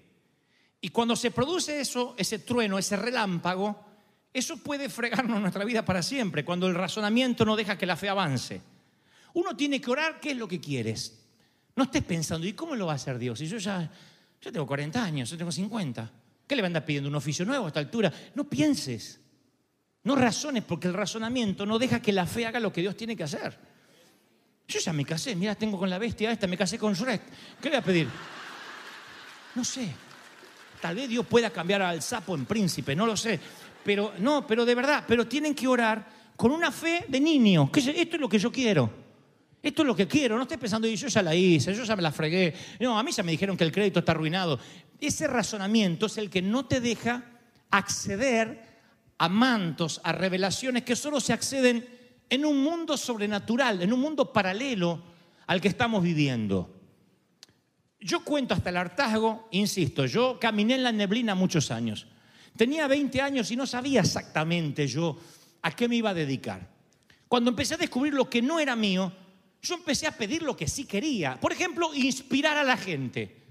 Y 0.82 0.90
cuando 0.90 1.16
se 1.16 1.32
produce 1.32 1.80
eso, 1.80 2.16
ese 2.18 2.40
trueno, 2.40 2.78
ese 2.78 2.98
relámpago, 2.98 3.86
eso 4.34 4.58
puede 4.58 4.90
fregarnos 4.90 5.40
nuestra 5.40 5.64
vida 5.64 5.86
para 5.86 6.02
siempre, 6.02 6.44
cuando 6.44 6.68
el 6.68 6.76
razonamiento 6.76 7.46
no 7.46 7.56
deja 7.56 7.78
que 7.78 7.86
la 7.86 7.96
fe 7.96 8.10
avance. 8.10 8.62
Uno 9.36 9.56
tiene 9.56 9.80
que 9.80 9.92
orar 9.92 10.20
qué 10.20 10.32
es 10.32 10.38
lo 10.38 10.48
que 10.48 10.60
quieres. 10.60 11.20
No 11.76 11.86
estés 11.86 12.04
pensando, 12.04 12.46
¿y 12.46 12.54
cómo 12.54 12.76
lo 12.76 12.88
va 12.88 12.94
a 12.94 12.96
hacer 12.96 13.18
Dios? 13.18 13.40
Si 13.40 13.48
yo 13.48 13.58
ya, 13.58 13.90
yo 14.42 14.52
tengo 14.52 14.68
40 14.68 15.04
años, 15.04 15.30
yo 15.30 15.38
tengo 15.38 15.52
50. 15.52 16.12
¿Qué 16.46 16.56
le 16.56 16.62
va 16.62 16.66
a 16.66 16.68
andar 16.68 16.86
pidiendo 16.86 17.10
un 17.10 17.16
oficio 17.16 17.46
nuevo 17.46 17.66
a 17.66 17.68
esta 17.70 17.80
altura? 17.80 18.12
No 18.36 18.44
pienses. 18.44 19.20
No 20.04 20.16
razones, 20.16 20.64
porque 20.64 20.88
el 20.88 20.94
razonamiento 20.94 21.66
no 21.66 21.80
deja 21.80 22.02
que 22.02 22.12
la 22.12 22.26
fe 22.26 22.46
haga 22.46 22.60
lo 22.60 22.74
que 22.74 22.82
Dios 22.82 22.98
tiene 22.98 23.16
que 23.16 23.24
hacer. 23.24 23.58
Yo 24.68 24.80
ya 24.80 24.94
me 24.94 25.06
casé, 25.06 25.36
mira, 25.36 25.56
tengo 25.56 25.78
con 25.78 25.90
la 25.90 25.98
bestia 25.98 26.32
esta, 26.32 26.48
me 26.48 26.58
casé 26.58 26.78
con 26.78 26.94
Shrek. 26.94 27.22
¿Qué 27.62 27.70
le 27.70 27.72
voy 27.72 27.78
a 27.78 27.82
pedir? 27.82 28.08
No 29.56 29.64
sé. 29.64 29.94
Tal 30.82 30.96
vez 30.96 31.10
Dios 31.10 31.26
pueda 31.26 31.50
cambiar 31.50 31.82
al 31.82 32.02
sapo 32.02 32.36
en 32.36 32.46
príncipe, 32.46 32.96
no 32.96 33.06
lo 33.06 33.16
sé. 33.16 33.40
Pero 33.84 34.14
no, 34.20 34.48
pero 34.48 34.66
de 34.66 34.76
verdad, 34.76 35.04
pero 35.08 35.28
tienen 35.28 35.54
que 35.54 35.68
orar 35.68 36.06
con 36.36 36.52
una 36.52 36.72
fe 36.72 37.06
de 37.08 37.20
niño. 37.20 37.72
Que 37.72 37.80
esto 37.80 38.16
es 38.16 38.20
lo 38.20 38.30
que 38.30 38.40
yo 38.40 38.52
quiero. 38.52 39.04
Esto 39.62 39.82
es 39.84 39.88
lo 39.88 39.96
que 39.96 40.08
quiero. 40.08 40.36
No 40.36 40.44
estés 40.44 40.58
pensando, 40.58 40.88
"Y 40.88 40.96
yo 40.96 41.08
ya 41.08 41.22
la 41.22 41.36
hice, 41.36 41.74
yo 41.74 41.84
ya 41.84 41.96
me 41.96 42.02
la 42.02 42.12
fregué. 42.12 42.54
No, 42.80 42.98
a 42.98 43.04
mí 43.04 43.12
ya 43.12 43.24
me 43.24 43.32
dijeron 43.32 43.56
que 43.56 43.64
el 43.64 43.72
crédito 43.72 44.00
está 44.00 44.12
arruinado. 44.12 44.60
Ese 45.00 45.28
razonamiento 45.28 46.08
es 46.08 46.18
el 46.18 46.30
que 46.30 46.42
no 46.42 46.66
te 46.66 46.82
deja 46.82 47.24
acceder 47.70 48.62
a 49.18 49.30
mantos, 49.30 50.02
a 50.04 50.12
revelaciones 50.12 50.84
que 50.84 50.96
solo 50.96 51.22
se 51.22 51.32
acceden 51.34 51.88
en 52.34 52.46
un 52.46 52.64
mundo 52.64 52.98
sobrenatural, 52.98 53.84
en 53.84 53.94
un 53.94 54.00
mundo 54.00 54.34
paralelo 54.34 55.00
al 55.46 55.62
que 55.62 55.68
estamos 55.68 56.02
viviendo. 56.02 56.68
Yo 58.00 58.24
cuento 58.24 58.56
hasta 58.56 58.72
el 58.72 58.78
hartazgo, 58.78 59.50
insisto, 59.52 60.08
yo 60.08 60.40
caminé 60.40 60.74
en 60.74 60.82
la 60.82 60.92
neblina 60.92 61.36
muchos 61.36 61.70
años. 61.70 62.08
Tenía 62.58 62.88
20 62.88 63.22
años 63.22 63.52
y 63.52 63.56
no 63.56 63.68
sabía 63.68 64.02
exactamente 64.02 64.88
yo 64.88 65.16
a 65.62 65.76
qué 65.76 65.88
me 65.88 65.98
iba 65.98 66.10
a 66.10 66.16
dedicar. 66.16 66.68
Cuando 67.28 67.52
empecé 67.52 67.76
a 67.76 67.78
descubrir 67.78 68.16
lo 68.16 68.28
que 68.28 68.42
no 68.42 68.60
era 68.60 68.76
mío, 68.76 69.14
yo 69.62 69.76
empecé 69.76 70.08
a 70.08 70.18
pedir 70.18 70.42
lo 70.42 70.58
que 70.58 70.68
sí 70.68 70.86
quería. 70.86 71.40
Por 71.40 71.52
ejemplo, 71.52 71.94
inspirar 71.94 72.58
a 72.58 72.64
la 72.64 72.78
gente. 72.78 73.44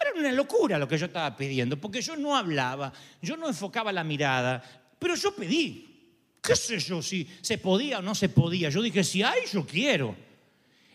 Era 0.00 0.12
una 0.16 0.30
locura 0.30 0.78
lo 0.78 0.86
que 0.86 0.96
yo 0.96 1.06
estaba 1.06 1.36
pidiendo, 1.36 1.76
porque 1.80 2.00
yo 2.00 2.16
no 2.16 2.36
hablaba, 2.36 2.92
yo 3.20 3.36
no 3.36 3.48
enfocaba 3.48 3.90
la 3.90 4.04
mirada, 4.04 4.62
pero 4.96 5.16
yo 5.16 5.34
pedí. 5.34 5.87
¿Qué 6.48 6.56
sé 6.56 6.78
yo 6.78 7.02
si 7.02 7.28
se 7.42 7.58
podía 7.58 7.98
o 7.98 8.02
no 8.02 8.14
se 8.14 8.30
podía? 8.30 8.70
Yo 8.70 8.80
dije, 8.80 9.04
si 9.04 9.22
hay, 9.22 9.42
yo 9.52 9.66
quiero. 9.66 10.16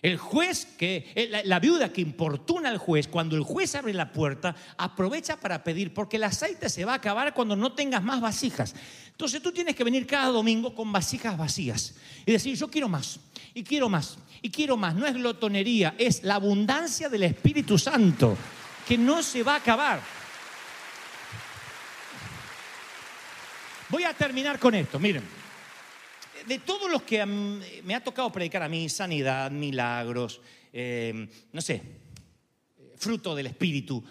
El 0.02 0.18
juez, 0.18 0.66
que, 0.80 1.12
eh, 1.14 1.28
la, 1.30 1.44
la 1.44 1.60
viuda 1.60 1.94
que 1.94 2.02
importuna 2.02 2.70
al 2.70 2.80
juez, 2.80 3.08
cuando 3.08 3.36
el 3.36 3.44
juez 3.44 3.76
abre 3.76 3.94
la 3.94 4.12
puerta, 4.12 4.56
aprovecha 4.78 5.40
para 5.40 5.64
pedir, 5.64 5.94
porque 5.94 6.18
el 6.18 6.24
aceite 6.24 6.70
se 6.70 6.86
va 6.86 6.94
a 6.94 6.96
acabar 6.96 7.36
cuando 7.36 7.56
no 7.56 7.74
tengas 7.74 8.02
más 8.02 8.20
vasijas. 8.20 8.74
Entonces 9.12 9.44
tú 9.44 9.52
tienes 9.52 9.76
que 9.76 9.84
venir 9.84 10.08
cada 10.08 10.30
domingo 10.30 10.74
con 10.74 10.92
vasijas 10.92 11.38
vacías 11.38 11.94
y 12.26 12.32
decir, 12.32 12.58
yo 12.58 12.72
quiero 12.72 12.90
más, 12.90 13.20
y 13.54 13.64
quiero 13.64 13.90
más, 13.90 14.18
y 14.42 14.50
quiero 14.50 14.76
más. 14.76 14.96
No 14.96 15.06
es 15.06 15.14
glotonería, 15.14 15.94
es 16.00 16.24
la 16.24 16.34
abundancia 16.36 17.10
del 17.10 17.22
Espíritu 17.22 17.78
Santo, 17.78 18.36
que 18.88 18.98
no 18.98 19.22
se 19.22 19.44
va 19.44 19.54
a 19.54 19.58
acabar. 19.58 20.02
Voy 23.90 24.04
a 24.04 24.14
terminar 24.16 24.58
con 24.58 24.74
esto, 24.74 25.00
miren 25.00 25.43
de 26.48 26.60
todos 26.60 26.92
los 26.92 27.04
que 27.04 27.26
me 27.26 27.96
ha 27.96 28.04
tocado 28.04 28.32
predicar 28.32 28.64
a 28.64 28.70
mí, 28.70 28.90
sanidad, 28.90 29.52
milagros, 29.52 30.42
eh, 30.72 31.28
no 31.52 31.62
sé, 31.62 31.82
fruto 32.98 33.36
del 33.36 33.48
Espíritu, 33.48 34.04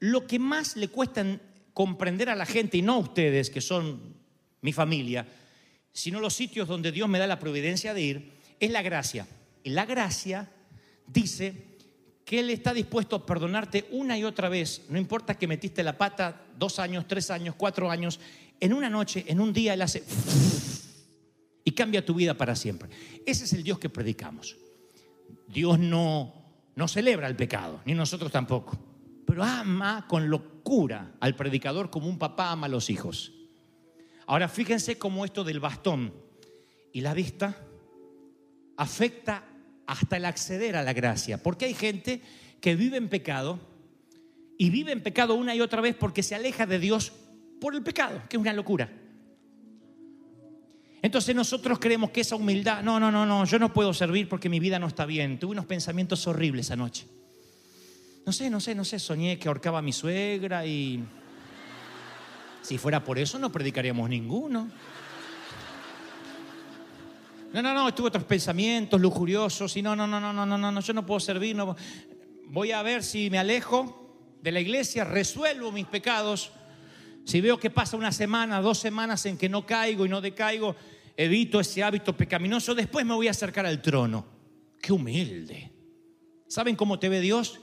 lo 0.00 0.26
que 0.26 0.38
más 0.38 0.76
le 0.76 0.88
cuesta 0.88 1.24
comprender 1.72 2.28
a 2.28 2.34
la 2.34 2.46
gente, 2.46 2.76
y 2.78 2.82
no 2.82 2.94
a 2.94 2.98
ustedes 2.98 3.50
que 3.50 3.60
son 3.60 4.14
mi 4.60 4.72
familia, 4.72 5.26
sino 5.92 6.20
los 6.20 6.34
sitios 6.34 6.68
donde 6.68 6.92
Dios 6.92 7.08
me 7.08 7.18
da 7.18 7.26
la 7.26 7.38
providencia 7.38 7.94
de 7.94 8.02
ir, 8.02 8.32
es 8.58 8.70
la 8.70 8.82
gracia. 8.82 9.26
Y 9.62 9.70
la 9.70 9.86
gracia 9.86 10.50
dice 11.06 11.70
que 12.24 12.40
Él 12.40 12.50
está 12.50 12.72
dispuesto 12.72 13.16
a 13.16 13.26
perdonarte 13.26 13.88
una 13.90 14.16
y 14.16 14.24
otra 14.24 14.48
vez, 14.48 14.82
no 14.88 14.98
importa 14.98 15.36
que 15.36 15.48
metiste 15.48 15.82
la 15.82 15.98
pata 15.98 16.44
dos 16.58 16.78
años, 16.78 17.06
tres 17.08 17.30
años, 17.30 17.54
cuatro 17.56 17.90
años, 17.90 18.20
en 18.60 18.72
una 18.72 18.90
noche, 18.90 19.24
en 19.26 19.40
un 19.40 19.52
día 19.52 19.74
Él 19.74 19.82
hace 19.82 20.04
y 21.70 21.72
cambia 21.72 22.04
tu 22.04 22.14
vida 22.14 22.34
para 22.34 22.56
siempre. 22.56 22.90
Ese 23.24 23.44
es 23.44 23.52
el 23.52 23.62
Dios 23.62 23.78
que 23.78 23.88
predicamos. 23.88 24.56
Dios 25.46 25.78
no, 25.78 26.34
no 26.74 26.88
celebra 26.88 27.28
el 27.28 27.36
pecado, 27.36 27.80
ni 27.84 27.94
nosotros 27.94 28.32
tampoco, 28.32 28.76
pero 29.24 29.44
ama 29.44 30.04
con 30.08 30.28
locura 30.28 31.12
al 31.20 31.36
predicador 31.36 31.88
como 31.88 32.08
un 32.08 32.18
papá 32.18 32.50
ama 32.50 32.66
a 32.66 32.70
los 32.70 32.90
hijos. 32.90 33.32
Ahora 34.26 34.48
fíjense 34.48 34.98
cómo 34.98 35.24
esto 35.24 35.44
del 35.44 35.60
bastón 35.60 36.12
y 36.92 37.02
la 37.02 37.14
vista 37.14 37.56
afecta 38.76 39.44
hasta 39.86 40.16
el 40.16 40.24
acceder 40.24 40.74
a 40.74 40.82
la 40.82 40.92
gracia, 40.92 41.40
porque 41.40 41.66
hay 41.66 41.74
gente 41.74 42.20
que 42.60 42.74
vive 42.74 42.96
en 42.96 43.08
pecado 43.08 43.60
y 44.58 44.70
vive 44.70 44.90
en 44.90 45.04
pecado 45.04 45.36
una 45.36 45.54
y 45.54 45.60
otra 45.60 45.80
vez 45.80 45.94
porque 45.94 46.24
se 46.24 46.34
aleja 46.34 46.66
de 46.66 46.80
Dios 46.80 47.12
por 47.60 47.76
el 47.76 47.84
pecado, 47.84 48.20
que 48.28 48.38
es 48.38 48.40
una 48.40 48.52
locura. 48.52 48.90
Entonces 51.02 51.34
nosotros 51.34 51.78
creemos 51.78 52.10
que 52.10 52.20
esa 52.20 52.36
humildad, 52.36 52.82
no, 52.82 53.00
no, 53.00 53.10
no, 53.10 53.24
no, 53.24 53.44
yo 53.44 53.58
no 53.58 53.72
puedo 53.72 53.94
servir 53.94 54.28
porque 54.28 54.48
mi 54.48 54.60
vida 54.60 54.78
no 54.78 54.86
está 54.86 55.06
bien. 55.06 55.38
Tuve 55.38 55.52
unos 55.52 55.66
pensamientos 55.66 56.26
horribles 56.26 56.70
anoche. 56.70 57.06
No 58.26 58.32
sé, 58.32 58.50
no 58.50 58.60
sé, 58.60 58.74
no 58.74 58.84
sé, 58.84 58.98
soñé 58.98 59.38
que 59.38 59.48
ahorcaba 59.48 59.78
a 59.78 59.82
mi 59.82 59.92
suegra 59.92 60.66
y... 60.66 61.02
Si 62.62 62.76
fuera 62.76 63.02
por 63.02 63.18
eso 63.18 63.38
no 63.38 63.50
predicaríamos 63.50 64.08
ninguno. 64.10 64.68
No, 67.52 67.62
no, 67.62 67.74
no, 67.74 67.94
tuve 67.94 68.08
otros 68.08 68.24
pensamientos 68.24 69.00
lujuriosos 69.00 69.76
y 69.76 69.82
no, 69.82 69.96
no, 69.96 70.06
no, 70.06 70.20
no, 70.20 70.32
no, 70.32 70.46
no, 70.46 70.70
no, 70.70 70.80
yo 70.80 70.92
no 70.92 71.06
puedo 71.06 71.18
servir. 71.18 71.56
No, 71.56 71.74
voy 72.46 72.72
a 72.72 72.82
ver 72.82 73.02
si 73.02 73.30
me 73.30 73.38
alejo 73.38 74.18
de 74.42 74.52
la 74.52 74.60
iglesia, 74.60 75.04
resuelvo 75.04 75.72
mis 75.72 75.86
pecados 75.86 76.52
si 77.24 77.40
veo 77.40 77.58
que 77.58 77.70
pasa 77.70 77.96
una 77.96 78.12
semana, 78.12 78.60
dos 78.60 78.78
semanas 78.78 79.24
en 79.26 79.36
que 79.36 79.48
no 79.48 79.66
caigo 79.66 80.06
y 80.06 80.08
no 80.08 80.20
decaigo, 80.20 80.76
evito 81.16 81.60
ese 81.60 81.82
hábito 81.82 82.16
pecaminoso, 82.16 82.74
después 82.74 83.04
me 83.04 83.14
voy 83.14 83.28
a 83.28 83.32
acercar 83.32 83.66
al 83.66 83.82
trono. 83.82 84.26
Qué 84.80 84.92
humilde. 84.92 85.72
¿Saben 86.48 86.76
cómo 86.76 86.98
te 86.98 87.08
ve 87.08 87.20
Dios? 87.20 87.60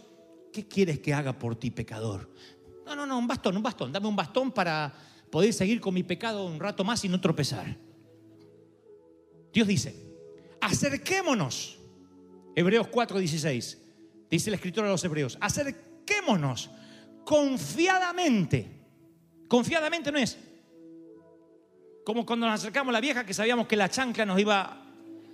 ¿Qué 0.54 0.68
quieres 0.68 1.00
que 1.00 1.14
haga 1.14 1.38
por 1.38 1.56
ti, 1.56 1.72
pecador? 1.72 2.32
No, 2.86 2.96
no, 2.96 3.06
no, 3.06 3.18
un 3.18 3.28
bastón, 3.28 3.58
un 3.58 3.64
bastón. 3.64 3.92
Dame 3.92 4.08
un 4.08 4.16
bastón 4.16 4.52
para 4.52 4.94
poder 5.30 5.54
seguir 5.54 5.82
con 5.82 5.94
mi 5.94 6.04
pecado 6.04 6.46
un 6.46 6.60
rato 6.60 6.84
más 6.84 7.04
y 7.04 7.10
no 7.10 7.20
tropezar. 7.20 7.78
Dios 9.52 9.68
dice, 9.68 9.96
acerquémonos. 10.62 11.80
Hebreos 12.56 12.88
4:16. 12.88 13.78
Dice 14.30 14.50
el 14.50 14.54
escritor 14.54 14.86
a 14.86 14.90
los 14.90 15.04
hebreos, 15.04 15.38
acerquémonos 15.42 16.70
confiadamente 17.24 18.87
Confiadamente 19.48 20.12
no 20.12 20.18
es. 20.18 20.38
Como 22.04 22.26
cuando 22.26 22.48
nos 22.48 22.60
acercamos 22.60 22.92
a 22.92 22.94
la 22.94 23.02
vieja 23.02 23.26
que 23.26 23.34
sabíamos 23.34 23.68
que 23.68 23.76
la 23.76 23.90
chancla 23.90 24.26
nos 24.26 24.40
iba 24.40 24.82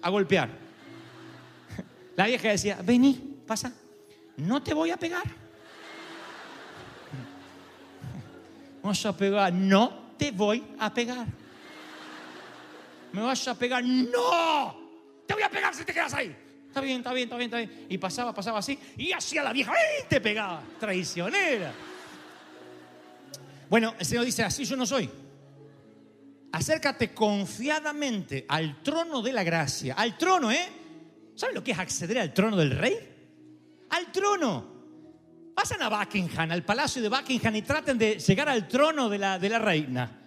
a 0.02 0.10
golpear. 0.10 0.50
La 2.16 2.28
vieja 2.28 2.50
decía, 2.50 2.80
vení, 2.84 3.42
pasa, 3.48 3.74
no 4.38 4.62
te 4.62 4.74
voy 4.74 4.92
a 4.92 4.98
pegar. 4.98 5.24
Vamos 8.82 9.06
a 9.06 9.16
pegar, 9.16 9.54
no 9.54 10.14
te 10.18 10.32
voy 10.32 10.64
a 10.80 10.94
pegar. 10.94 11.26
Me 13.14 13.22
vas 13.22 13.48
a 13.48 13.56
pegar, 13.58 13.84
no, 13.84 14.76
te 15.26 15.34
voy 15.34 15.44
a 15.44 15.50
pegar 15.50 15.74
si 15.74 15.86
te 15.86 15.94
quedas 15.94 16.14
ahí. 16.14 16.36
Está 16.68 16.82
bien, 16.82 16.98
está 16.98 17.14
bien, 17.14 17.26
está 17.26 17.38
bien, 17.38 17.54
está 17.54 17.58
bien. 17.58 17.88
Y 17.88 17.98
pasaba, 18.00 18.34
pasaba 18.34 18.60
así, 18.60 18.78
y 18.98 19.12
hacía 19.12 19.44
la 19.44 19.54
vieja, 19.54 19.72
¡ay! 19.72 20.06
te 20.10 20.20
pegaba, 20.20 20.64
traicionera. 20.80 21.72
Bueno, 23.74 23.96
el 23.98 24.06
Señor 24.06 24.24
dice, 24.24 24.44
así 24.44 24.66
yo 24.66 24.76
no 24.76 24.86
soy. 24.86 25.10
Acércate 26.52 27.12
confiadamente 27.12 28.46
al 28.48 28.84
trono 28.84 29.20
de 29.20 29.34
la 29.34 29.44
gracia. 29.44 29.96
Al 29.96 30.16
trono, 30.16 30.52
¿eh? 30.52 30.64
¿Sabes 31.34 31.56
lo 31.56 31.64
que 31.64 31.72
es 31.72 31.80
acceder 31.80 32.20
al 32.20 32.32
trono 32.36 32.56
del 32.56 32.78
rey? 32.78 32.96
Al 33.90 34.12
trono. 34.12 35.52
Pasan 35.56 35.82
a 35.82 35.90
Buckingham, 35.90 36.52
al 36.52 36.64
palacio 36.64 37.02
de 37.02 37.10
Buckingham 37.10 37.56
y 37.56 37.64
traten 37.64 37.98
de 37.98 38.20
llegar 38.20 38.48
al 38.48 38.68
trono 38.68 39.10
de 39.10 39.18
la, 39.18 39.40
de 39.40 39.50
la 39.50 39.58
reina. 39.58 40.22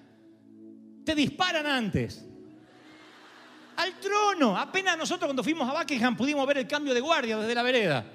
Te 1.04 1.14
disparan 1.14 1.66
antes. 1.66 2.24
Al 3.76 4.00
trono. 4.00 4.58
Apenas 4.58 4.98
nosotros 4.98 5.28
cuando 5.28 5.44
fuimos 5.44 5.70
a 5.70 5.78
Buckingham 5.78 6.16
pudimos 6.16 6.44
ver 6.48 6.58
el 6.58 6.66
cambio 6.66 6.92
de 6.92 7.00
guardia 7.00 7.36
desde 7.36 7.54
la 7.54 7.62
vereda. 7.62 8.12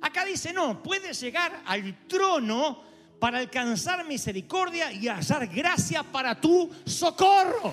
Acá 0.00 0.24
dice, 0.24 0.54
no, 0.54 0.82
puedes 0.82 1.20
llegar 1.20 1.64
al 1.66 2.06
trono 2.08 2.93
para 3.18 3.38
alcanzar 3.38 4.04
misericordia 4.06 4.92
y 4.92 5.08
hallar 5.08 5.46
gracia 5.46 6.02
para 6.02 6.40
tu 6.40 6.70
socorro. 6.84 7.72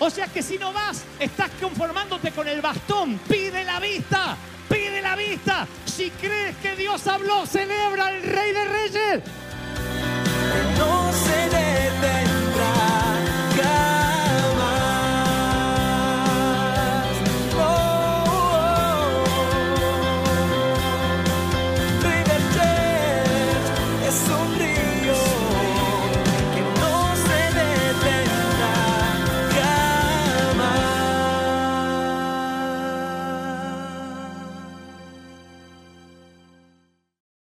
O 0.00 0.10
sea 0.10 0.28
que 0.28 0.42
si 0.42 0.58
no 0.58 0.72
vas, 0.72 1.04
estás 1.18 1.50
conformándote 1.60 2.30
con 2.30 2.46
el 2.46 2.60
bastón. 2.60 3.18
Pide 3.28 3.64
la 3.64 3.80
vista, 3.80 4.36
pide 4.68 5.02
la 5.02 5.16
vista. 5.16 5.66
Si 5.86 6.10
crees 6.10 6.56
que 6.58 6.76
Dios 6.76 7.06
habló, 7.08 7.46
celebra 7.46 8.06
al 8.06 8.22
Rey 8.22 8.52
de 8.52 8.64
Reyes. 8.64 9.22